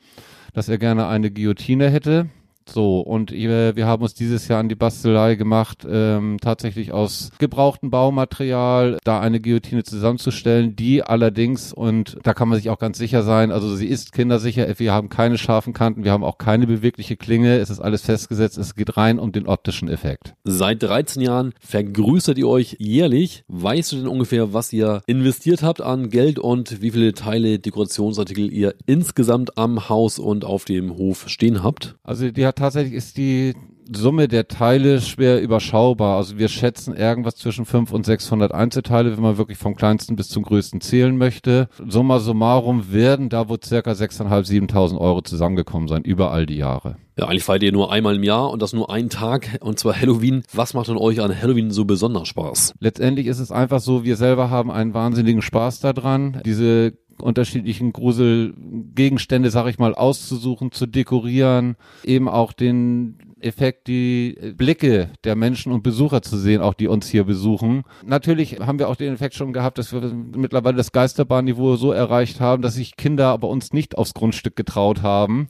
dass 0.56 0.70
er 0.70 0.80
gerne 0.80 1.08
eine 1.08 1.30
Guillotine 1.30 1.92
hätte. 1.92 2.30
So, 2.70 3.00
und 3.00 3.32
wir 3.32 3.86
haben 3.86 4.04
uns 4.04 4.14
dieses 4.14 4.48
Jahr 4.48 4.60
an 4.60 4.70
die 4.70 4.76
Bastelei 4.76 5.36
gemacht, 5.36 5.86
ähm, 5.90 6.38
tatsächlich 6.42 6.92
aus 6.92 7.32
gebrauchtem 7.40 7.90
Baumaterial 7.90 8.98
da 9.04 9.20
eine 9.20 9.40
Guillotine 9.40 9.84
zusammenzustellen, 9.84 10.76
die 10.76 11.04
allerdings, 11.04 11.74
und 11.74 12.18
da 12.24 12.34
kann 12.34 12.50
man 12.50 12.58
sich 12.58 12.70
auch 12.70 12.80
ganz 12.80 12.98
sicher 12.98 13.24
sein, 13.24 13.52
also 13.52 13.76
sie 13.76 13.88
ist 13.88 14.12
kindersicher, 14.12 14.68
wir 14.78 14.94
haben 14.94 15.10
keine 15.10 15.38
scharfen 15.38 15.74
Kanten, 15.74 16.04
wir 16.04 16.12
haben 16.12 16.24
auch 16.24 16.38
keine 16.38 16.68
bewegliche 16.68 17.16
Klinge, 17.16 17.58
es 17.58 17.70
ist 17.70 17.80
alles 17.80 18.02
festgesetzt, 18.02 18.58
es 18.58 18.76
geht 18.76 18.98
rein 18.98 19.20
um 19.20 19.32
den 19.32 19.48
optischen 19.48 19.88
Effekt. 19.88 20.34
Seit 20.44 20.84
13 20.84 21.22
Jahren 21.22 21.54
vergrößert 21.60 22.38
ihr 22.38 22.48
euch 22.48 22.76
jährlich. 22.80 23.44
Weißt 23.48 23.92
du 23.92 23.98
denn 23.98 24.08
ungefähr, 24.08 24.54
was 24.54 24.74
ihr 24.74 25.02
investiert 25.08 25.64
habt 25.64 25.82
an 25.82 26.10
Geld 26.10 26.40
und 26.40 26.82
wie 26.82 26.92
viele 26.92 27.14
Teile, 27.14 27.60
Dekorationsartikel 27.60 28.52
ihr 28.52 28.76
insgesamt 28.86 29.58
am 29.58 29.90
Haus 29.90 30.20
und 30.20 30.46
auf 30.46 30.66
dem 30.66 30.98
Hof 30.98 31.30
stehen 31.30 31.64
habt? 31.64 31.96
Also 32.04 32.30
die 32.30 32.46
hat 32.46 32.57
tatsächlich 32.58 32.94
ist 32.94 33.18
die 33.18 33.54
Summe 33.92 34.28
der 34.28 34.48
Teile 34.48 35.02
schwer 35.02 35.42
überschaubar. 35.42 36.18
Also 36.18 36.38
wir 36.38 36.50
schätzen 36.50 36.96
irgendwas 36.96 37.36
zwischen 37.36 37.66
500 37.66 37.94
und 37.94 38.06
600 38.06 38.52
Einzelteile, 38.54 39.16
wenn 39.16 39.24
man 39.24 39.38
wirklich 39.38 39.58
vom 39.58 39.76
kleinsten 39.76 40.16
bis 40.16 40.30
zum 40.30 40.44
größten 40.44 40.82
zählen 40.82 41.18
möchte. 41.18 41.70
Summa 41.88 42.20
summarum 42.20 42.92
werden 42.92 43.30
da 43.30 43.50
wohl 43.50 43.60
circa 43.64 43.92
6.500, 43.92 44.72
7.000 44.72 44.98
Euro 44.98 45.22
zusammengekommen 45.22 45.88
sein, 45.88 46.04
über 46.04 46.32
all 46.32 46.46
die 46.46 46.58
Jahre. 46.58 46.98
Ja, 47.18 47.28
eigentlich 47.28 47.44
feiert 47.44 47.64
ihr 47.64 47.72
nur 47.72 47.92
einmal 47.92 48.16
im 48.16 48.24
Jahr 48.24 48.52
und 48.52 48.62
das 48.62 48.74
nur 48.74 48.92
einen 48.92 49.10
Tag 49.10 49.58
und 49.62 49.80
zwar 49.80 50.00
Halloween. 50.00 50.44
Was 50.54 50.74
macht 50.74 50.88
denn 50.88 50.98
euch 50.98 51.22
an 51.22 51.34
Halloween 51.40 51.72
so 51.72 51.86
besonders 51.86 52.28
Spaß? 52.28 52.74
Letztendlich 52.80 53.28
ist 53.28 53.40
es 53.40 53.52
einfach 53.52 53.80
so, 53.80 54.04
wir 54.04 54.18
selber 54.18 54.50
haben 54.50 54.70
einen 54.70 54.94
wahnsinnigen 54.94 55.42
Spaß 55.42 55.80
daran. 55.80 56.42
Diese 56.46 56.94
unterschiedlichen 57.22 57.94
Gruselgegenstände, 57.94 59.50
sag 59.50 59.68
ich 59.68 59.80
mal, 59.80 59.96
auszusuchen, 59.96 60.72
zu 60.72 60.86
dekorieren, 60.86 61.76
eben 62.04 62.28
auch 62.28 62.54
den 62.54 63.18
Effekt, 63.40 63.88
die 63.88 64.38
Blicke 64.56 65.10
der 65.24 65.36
Menschen 65.36 65.72
und 65.72 65.84
Besucher 65.84 66.22
zu 66.22 66.38
sehen, 66.38 66.62
auch 66.62 66.74
die 66.74 66.88
uns 66.88 67.08
hier 67.08 67.24
besuchen. 67.24 67.84
Natürlich 68.06 68.60
haben 68.60 68.80
wir 68.80 68.90
auch 68.90 68.96
den 68.96 69.14
Effekt 69.14 69.36
schon 69.36 69.54
gehabt, 69.54 69.78
dass 69.78 69.94
wir 69.94 70.02
mittlerweile 70.02 70.78
das 70.78 70.92
Geisterbahnniveau 70.92 71.76
so 71.76 71.92
erreicht 71.92 72.40
haben, 72.40 72.62
dass 72.62 72.76
sich 72.76 72.98
Kinder 72.98 73.28
aber 73.28 73.50
uns 73.50 73.74
nicht 73.74 73.98
aufs 73.98 74.14
Grundstück 74.14 74.56
getraut 74.56 75.02
haben. 75.02 75.50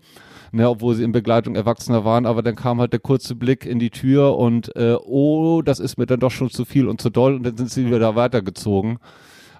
Ne, 0.54 0.70
obwohl 0.70 0.96
sie 0.96 1.04
in 1.04 1.12
Begleitung 1.12 1.56
Erwachsener 1.56 2.06
waren, 2.06 2.26
aber 2.26 2.42
dann 2.42 2.56
kam 2.56 2.80
halt 2.80 2.94
der 2.94 3.02
kurze 3.02 3.36
Blick 3.36 3.66
in 3.66 3.80
die 3.80 3.90
Tür 3.90 4.38
und 4.38 4.74
äh, 4.78 4.96
oh, 4.96 5.62
das 5.62 5.82
ist 5.82 5.98
mir 5.98 6.06
dann 6.06 6.22
doch 6.22 6.32
schon 6.32 6.50
zu 6.50 6.64
viel 6.64 6.88
und 6.88 7.02
zu 7.02 7.10
doll 7.10 7.36
und 7.36 7.44
dann 7.44 7.58
sind 7.58 7.70
sie 7.70 7.86
wieder 7.86 8.16
weitergezogen. 8.16 8.98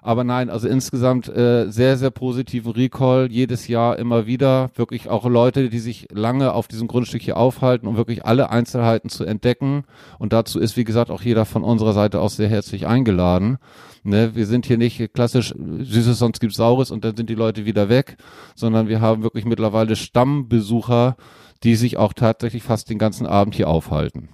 Aber 0.02 0.24
nein, 0.24 0.50
also 0.50 0.68
insgesamt 0.68 1.28
äh, 1.28 1.70
sehr, 1.70 1.96
sehr 1.96 2.10
positiven 2.10 2.72
Recall, 2.72 3.28
jedes 3.30 3.68
Jahr 3.68 3.98
immer 3.98 4.26
wieder. 4.26 4.70
Wirklich 4.74 5.08
auch 5.08 5.26
Leute, 5.26 5.68
die 5.68 5.78
sich 5.78 6.08
lange 6.12 6.52
auf 6.52 6.68
diesem 6.68 6.88
Grundstück 6.88 7.22
hier 7.22 7.36
aufhalten, 7.36 7.86
um 7.86 7.96
wirklich 7.96 8.24
alle 8.24 8.50
Einzelheiten 8.50 9.08
zu 9.08 9.24
entdecken. 9.24 9.84
Und 10.18 10.32
dazu 10.32 10.58
ist, 10.60 10.76
wie 10.76 10.84
gesagt, 10.84 11.10
auch 11.10 11.22
jeder 11.22 11.44
von 11.44 11.64
unserer 11.64 11.92
Seite 11.92 12.20
aus 12.20 12.36
sehr 12.36 12.48
herzlich 12.48 12.86
eingeladen. 12.86 13.58
Ne, 14.04 14.34
wir 14.34 14.46
sind 14.46 14.64
hier 14.64 14.78
nicht 14.78 15.12
klassisch 15.12 15.54
Süßes, 15.56 16.18
sonst 16.18 16.40
gibt's 16.40 16.56
Saures 16.56 16.90
und 16.90 17.04
dann 17.04 17.16
sind 17.16 17.28
die 17.28 17.34
Leute 17.34 17.66
wieder 17.66 17.88
weg, 17.88 18.16
sondern 18.54 18.88
wir 18.88 19.00
haben 19.00 19.22
wirklich 19.22 19.44
mittlerweile 19.44 19.96
Stammbesucher, 19.96 21.16
die 21.64 21.74
sich 21.74 21.96
auch 21.96 22.12
tatsächlich 22.12 22.62
fast 22.62 22.88
den 22.88 22.98
ganzen 22.98 23.26
Abend 23.26 23.54
hier 23.54 23.68
aufhalten. 23.68 24.28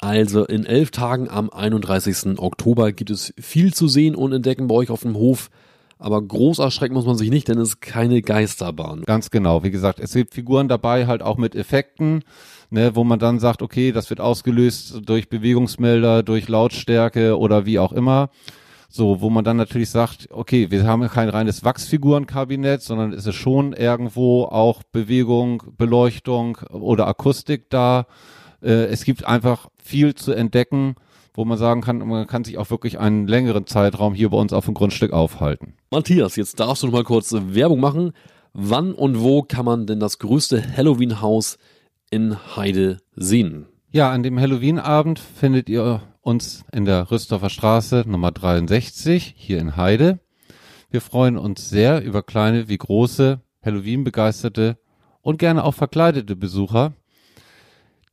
Also 0.00 0.44
in 0.44 0.64
elf 0.64 0.90
Tagen 0.90 1.28
am 1.28 1.50
31. 1.50 2.38
Oktober 2.38 2.92
gibt 2.92 3.10
es 3.10 3.34
viel 3.38 3.74
zu 3.74 3.88
sehen 3.88 4.14
und 4.14 4.32
entdecken 4.32 4.68
bei 4.68 4.74
euch 4.74 4.90
auf 4.90 5.02
dem 5.02 5.16
Hof. 5.16 5.50
Aber 5.98 6.22
groß 6.22 6.60
erschrecken 6.60 6.94
muss 6.94 7.06
man 7.06 7.16
sich 7.16 7.30
nicht, 7.30 7.48
denn 7.48 7.58
es 7.58 7.70
ist 7.70 7.80
keine 7.80 8.22
Geisterbahn. 8.22 9.02
Ganz 9.04 9.30
genau. 9.30 9.64
Wie 9.64 9.72
gesagt, 9.72 9.98
es 9.98 10.12
gibt 10.12 10.34
Figuren 10.34 10.68
dabei, 10.68 11.08
halt 11.08 11.22
auch 11.22 11.36
mit 11.36 11.56
Effekten, 11.56 12.22
ne, 12.70 12.94
wo 12.94 13.02
man 13.02 13.18
dann 13.18 13.40
sagt, 13.40 13.62
okay, 13.62 13.90
das 13.90 14.08
wird 14.08 14.20
ausgelöst 14.20 15.00
durch 15.04 15.28
Bewegungsmelder, 15.28 16.22
durch 16.22 16.48
Lautstärke 16.48 17.36
oder 17.36 17.66
wie 17.66 17.80
auch 17.80 17.92
immer. 17.92 18.30
So, 18.88 19.20
wo 19.20 19.28
man 19.28 19.44
dann 19.44 19.56
natürlich 19.56 19.90
sagt, 19.90 20.28
okay, 20.30 20.70
wir 20.70 20.84
haben 20.86 21.06
kein 21.08 21.28
reines 21.28 21.64
Wachsfigurenkabinett, 21.64 22.80
sondern 22.80 23.12
es 23.12 23.26
ist 23.26 23.34
schon 23.34 23.72
irgendwo 23.72 24.44
auch 24.44 24.82
Bewegung, 24.84 25.62
Beleuchtung 25.76 26.58
oder 26.70 27.08
Akustik 27.08 27.68
da. 27.70 28.06
Äh, 28.62 28.86
es 28.86 29.04
gibt 29.04 29.24
einfach 29.24 29.68
viel 29.82 30.14
zu 30.14 30.32
entdecken, 30.32 30.96
wo 31.34 31.44
man 31.44 31.58
sagen 31.58 31.82
kann, 31.82 31.98
man 31.98 32.26
kann 32.26 32.44
sich 32.44 32.58
auch 32.58 32.70
wirklich 32.70 32.98
einen 32.98 33.28
längeren 33.28 33.66
Zeitraum 33.66 34.14
hier 34.14 34.30
bei 34.30 34.38
uns 34.38 34.52
auf 34.52 34.64
dem 34.64 34.74
Grundstück 34.74 35.12
aufhalten. 35.12 35.74
Matthias, 35.90 36.36
jetzt 36.36 36.58
darfst 36.58 36.82
du 36.82 36.88
noch 36.88 36.94
mal 36.94 37.04
kurz 37.04 37.32
Werbung 37.32 37.80
machen. 37.80 38.12
Wann 38.52 38.92
und 38.92 39.20
wo 39.20 39.42
kann 39.42 39.64
man 39.64 39.86
denn 39.86 40.00
das 40.00 40.18
größte 40.18 40.76
Halloween-Haus 40.76 41.58
in 42.10 42.36
Heide 42.56 42.98
sehen? 43.14 43.66
Ja, 43.90 44.10
an 44.10 44.22
dem 44.22 44.40
Halloween-Abend 44.40 45.18
findet 45.18 45.68
ihr 45.68 46.02
uns 46.20 46.64
in 46.72 46.84
der 46.84 47.10
Rüstdorfer 47.10 47.50
Straße 47.50 48.04
Nummer 48.06 48.32
63 48.32 49.34
hier 49.36 49.60
in 49.60 49.76
Heide. 49.76 50.18
Wir 50.90 51.00
freuen 51.00 51.38
uns 51.38 51.68
sehr 51.68 52.02
über 52.02 52.22
kleine 52.22 52.68
wie 52.68 52.78
große 52.78 53.40
Halloween-begeisterte 53.62 54.78
und 55.22 55.38
gerne 55.38 55.64
auch 55.64 55.74
verkleidete 55.74 56.36
Besucher, 56.36 56.94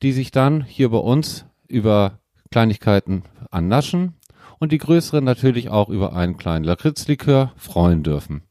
die 0.02 0.12
sich 0.12 0.30
dann 0.30 0.62
hier 0.62 0.90
bei 0.90 0.98
uns 0.98 1.46
über 1.68 2.20
Kleinigkeiten 2.50 3.22
annaschen 3.50 4.14
und 4.58 4.72
die 4.72 4.78
größeren 4.78 5.24
natürlich 5.24 5.68
auch 5.68 5.88
über 5.88 6.14
einen 6.14 6.36
kleinen 6.36 6.64
Lakritzlikör 6.64 7.52
freuen 7.56 8.02
dürfen. 8.02 8.42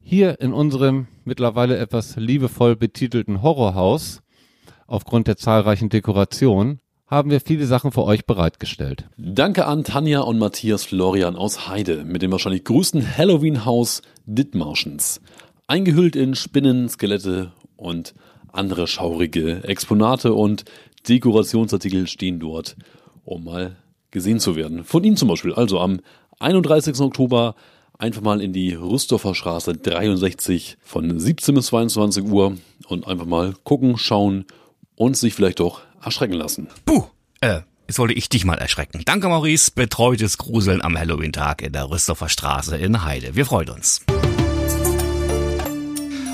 Hier 0.00 0.40
in 0.40 0.52
unserem 0.52 1.06
mittlerweile 1.24 1.78
etwas 1.78 2.16
liebevoll 2.16 2.76
betitelten 2.76 3.42
Horrorhaus, 3.42 4.22
aufgrund 4.86 5.26
der 5.28 5.36
zahlreichen 5.36 5.88
Dekorationen, 5.88 6.80
haben 7.06 7.30
wir 7.30 7.40
viele 7.40 7.66
Sachen 7.66 7.92
für 7.92 8.04
euch 8.04 8.24
bereitgestellt. 8.26 9.08
Danke 9.18 9.66
an 9.66 9.84
Tanja 9.84 10.20
und 10.20 10.38
Matthias 10.38 10.84
Florian 10.84 11.36
aus 11.36 11.68
Heide 11.68 12.04
mit 12.04 12.22
dem 12.22 12.32
wahrscheinlich 12.32 12.64
größten 12.64 13.16
Halloween-Haus 13.16 14.02
Dithmarschens. 14.24 15.20
Eingehüllt 15.66 16.16
in 16.16 16.34
Spinnen, 16.34 16.88
Skelette 16.88 17.52
und 17.76 18.14
andere 18.52 18.86
schaurige 18.86 19.64
Exponate 19.64 20.32
und 20.32 20.64
Dekorationsartikel 21.08 22.06
stehen 22.06 22.38
dort, 22.38 22.76
um 23.24 23.44
mal 23.44 23.76
gesehen 24.10 24.40
zu 24.40 24.56
werden. 24.56 24.84
Von 24.84 25.04
Ihnen 25.04 25.16
zum 25.16 25.28
Beispiel. 25.28 25.54
Also 25.54 25.80
am 25.80 26.00
31. 26.38 27.00
Oktober 27.00 27.54
einfach 27.98 28.20
mal 28.20 28.40
in 28.40 28.52
die 28.52 28.74
Rüstorfer 28.74 29.34
Straße 29.34 29.76
63 29.76 30.76
von 30.82 31.18
17 31.18 31.54
bis 31.54 31.66
22 31.66 32.24
Uhr 32.24 32.56
und 32.88 33.06
einfach 33.06 33.26
mal 33.26 33.54
gucken, 33.64 33.96
schauen 33.98 34.44
und 34.96 35.16
sich 35.16 35.34
vielleicht 35.34 35.60
doch 35.60 35.82
erschrecken 36.02 36.34
lassen. 36.34 36.68
Puh, 36.84 37.04
äh, 37.40 37.60
jetzt 37.86 37.98
wollte 37.98 38.14
ich 38.14 38.28
dich 38.28 38.44
mal 38.44 38.58
erschrecken. 38.58 39.02
Danke, 39.04 39.28
Maurice. 39.28 39.70
Betreutes 39.72 40.38
Gruseln 40.38 40.82
am 40.82 40.98
Halloween-Tag 40.98 41.62
in 41.62 41.72
der 41.72 41.90
Rüstoffer 41.90 42.28
Straße 42.28 42.76
in 42.76 43.04
Heide. 43.04 43.34
Wir 43.34 43.46
freuen 43.46 43.70
uns. 43.70 44.04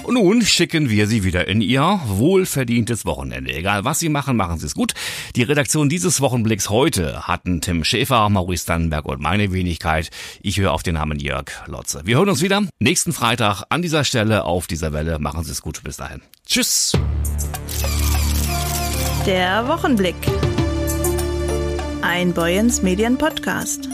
Und 0.08 0.14
nun 0.14 0.40
schicken 0.40 0.88
wir 0.88 1.06
Sie 1.06 1.22
wieder 1.22 1.48
in 1.48 1.60
Ihr 1.60 2.00
wohlverdientes 2.06 3.04
Wochenende. 3.04 3.52
Egal 3.52 3.84
was 3.84 3.98
Sie 3.98 4.08
machen, 4.08 4.38
machen 4.38 4.58
Sie 4.58 4.64
es 4.64 4.74
gut. 4.74 4.94
Die 5.36 5.42
Redaktion 5.42 5.90
dieses 5.90 6.22
Wochenblicks 6.22 6.70
heute 6.70 7.28
hatten 7.28 7.60
Tim 7.60 7.84
Schäfer, 7.84 8.26
Maurice 8.30 8.64
Dannenberg 8.64 9.04
und 9.04 9.20
meine 9.20 9.52
Wenigkeit. 9.52 10.08
Ich 10.40 10.58
höre 10.58 10.72
auf 10.72 10.82
den 10.82 10.94
Namen 10.94 11.20
Jörg 11.20 11.50
Lotze. 11.66 12.00
Wir 12.04 12.16
hören 12.16 12.30
uns 12.30 12.40
wieder 12.40 12.62
nächsten 12.78 13.12
Freitag 13.12 13.64
an 13.68 13.82
dieser 13.82 14.02
Stelle 14.02 14.44
auf 14.44 14.66
dieser 14.66 14.94
Welle. 14.94 15.18
Machen 15.18 15.44
Sie 15.44 15.52
es 15.52 15.60
gut. 15.60 15.82
Bis 15.84 15.98
dahin. 15.98 16.22
Tschüss. 16.46 16.96
Der 19.26 19.68
Wochenblick. 19.68 20.16
Ein 22.00 22.32
Boyens 22.32 22.80
Medien 22.80 23.18
Podcast. 23.18 23.87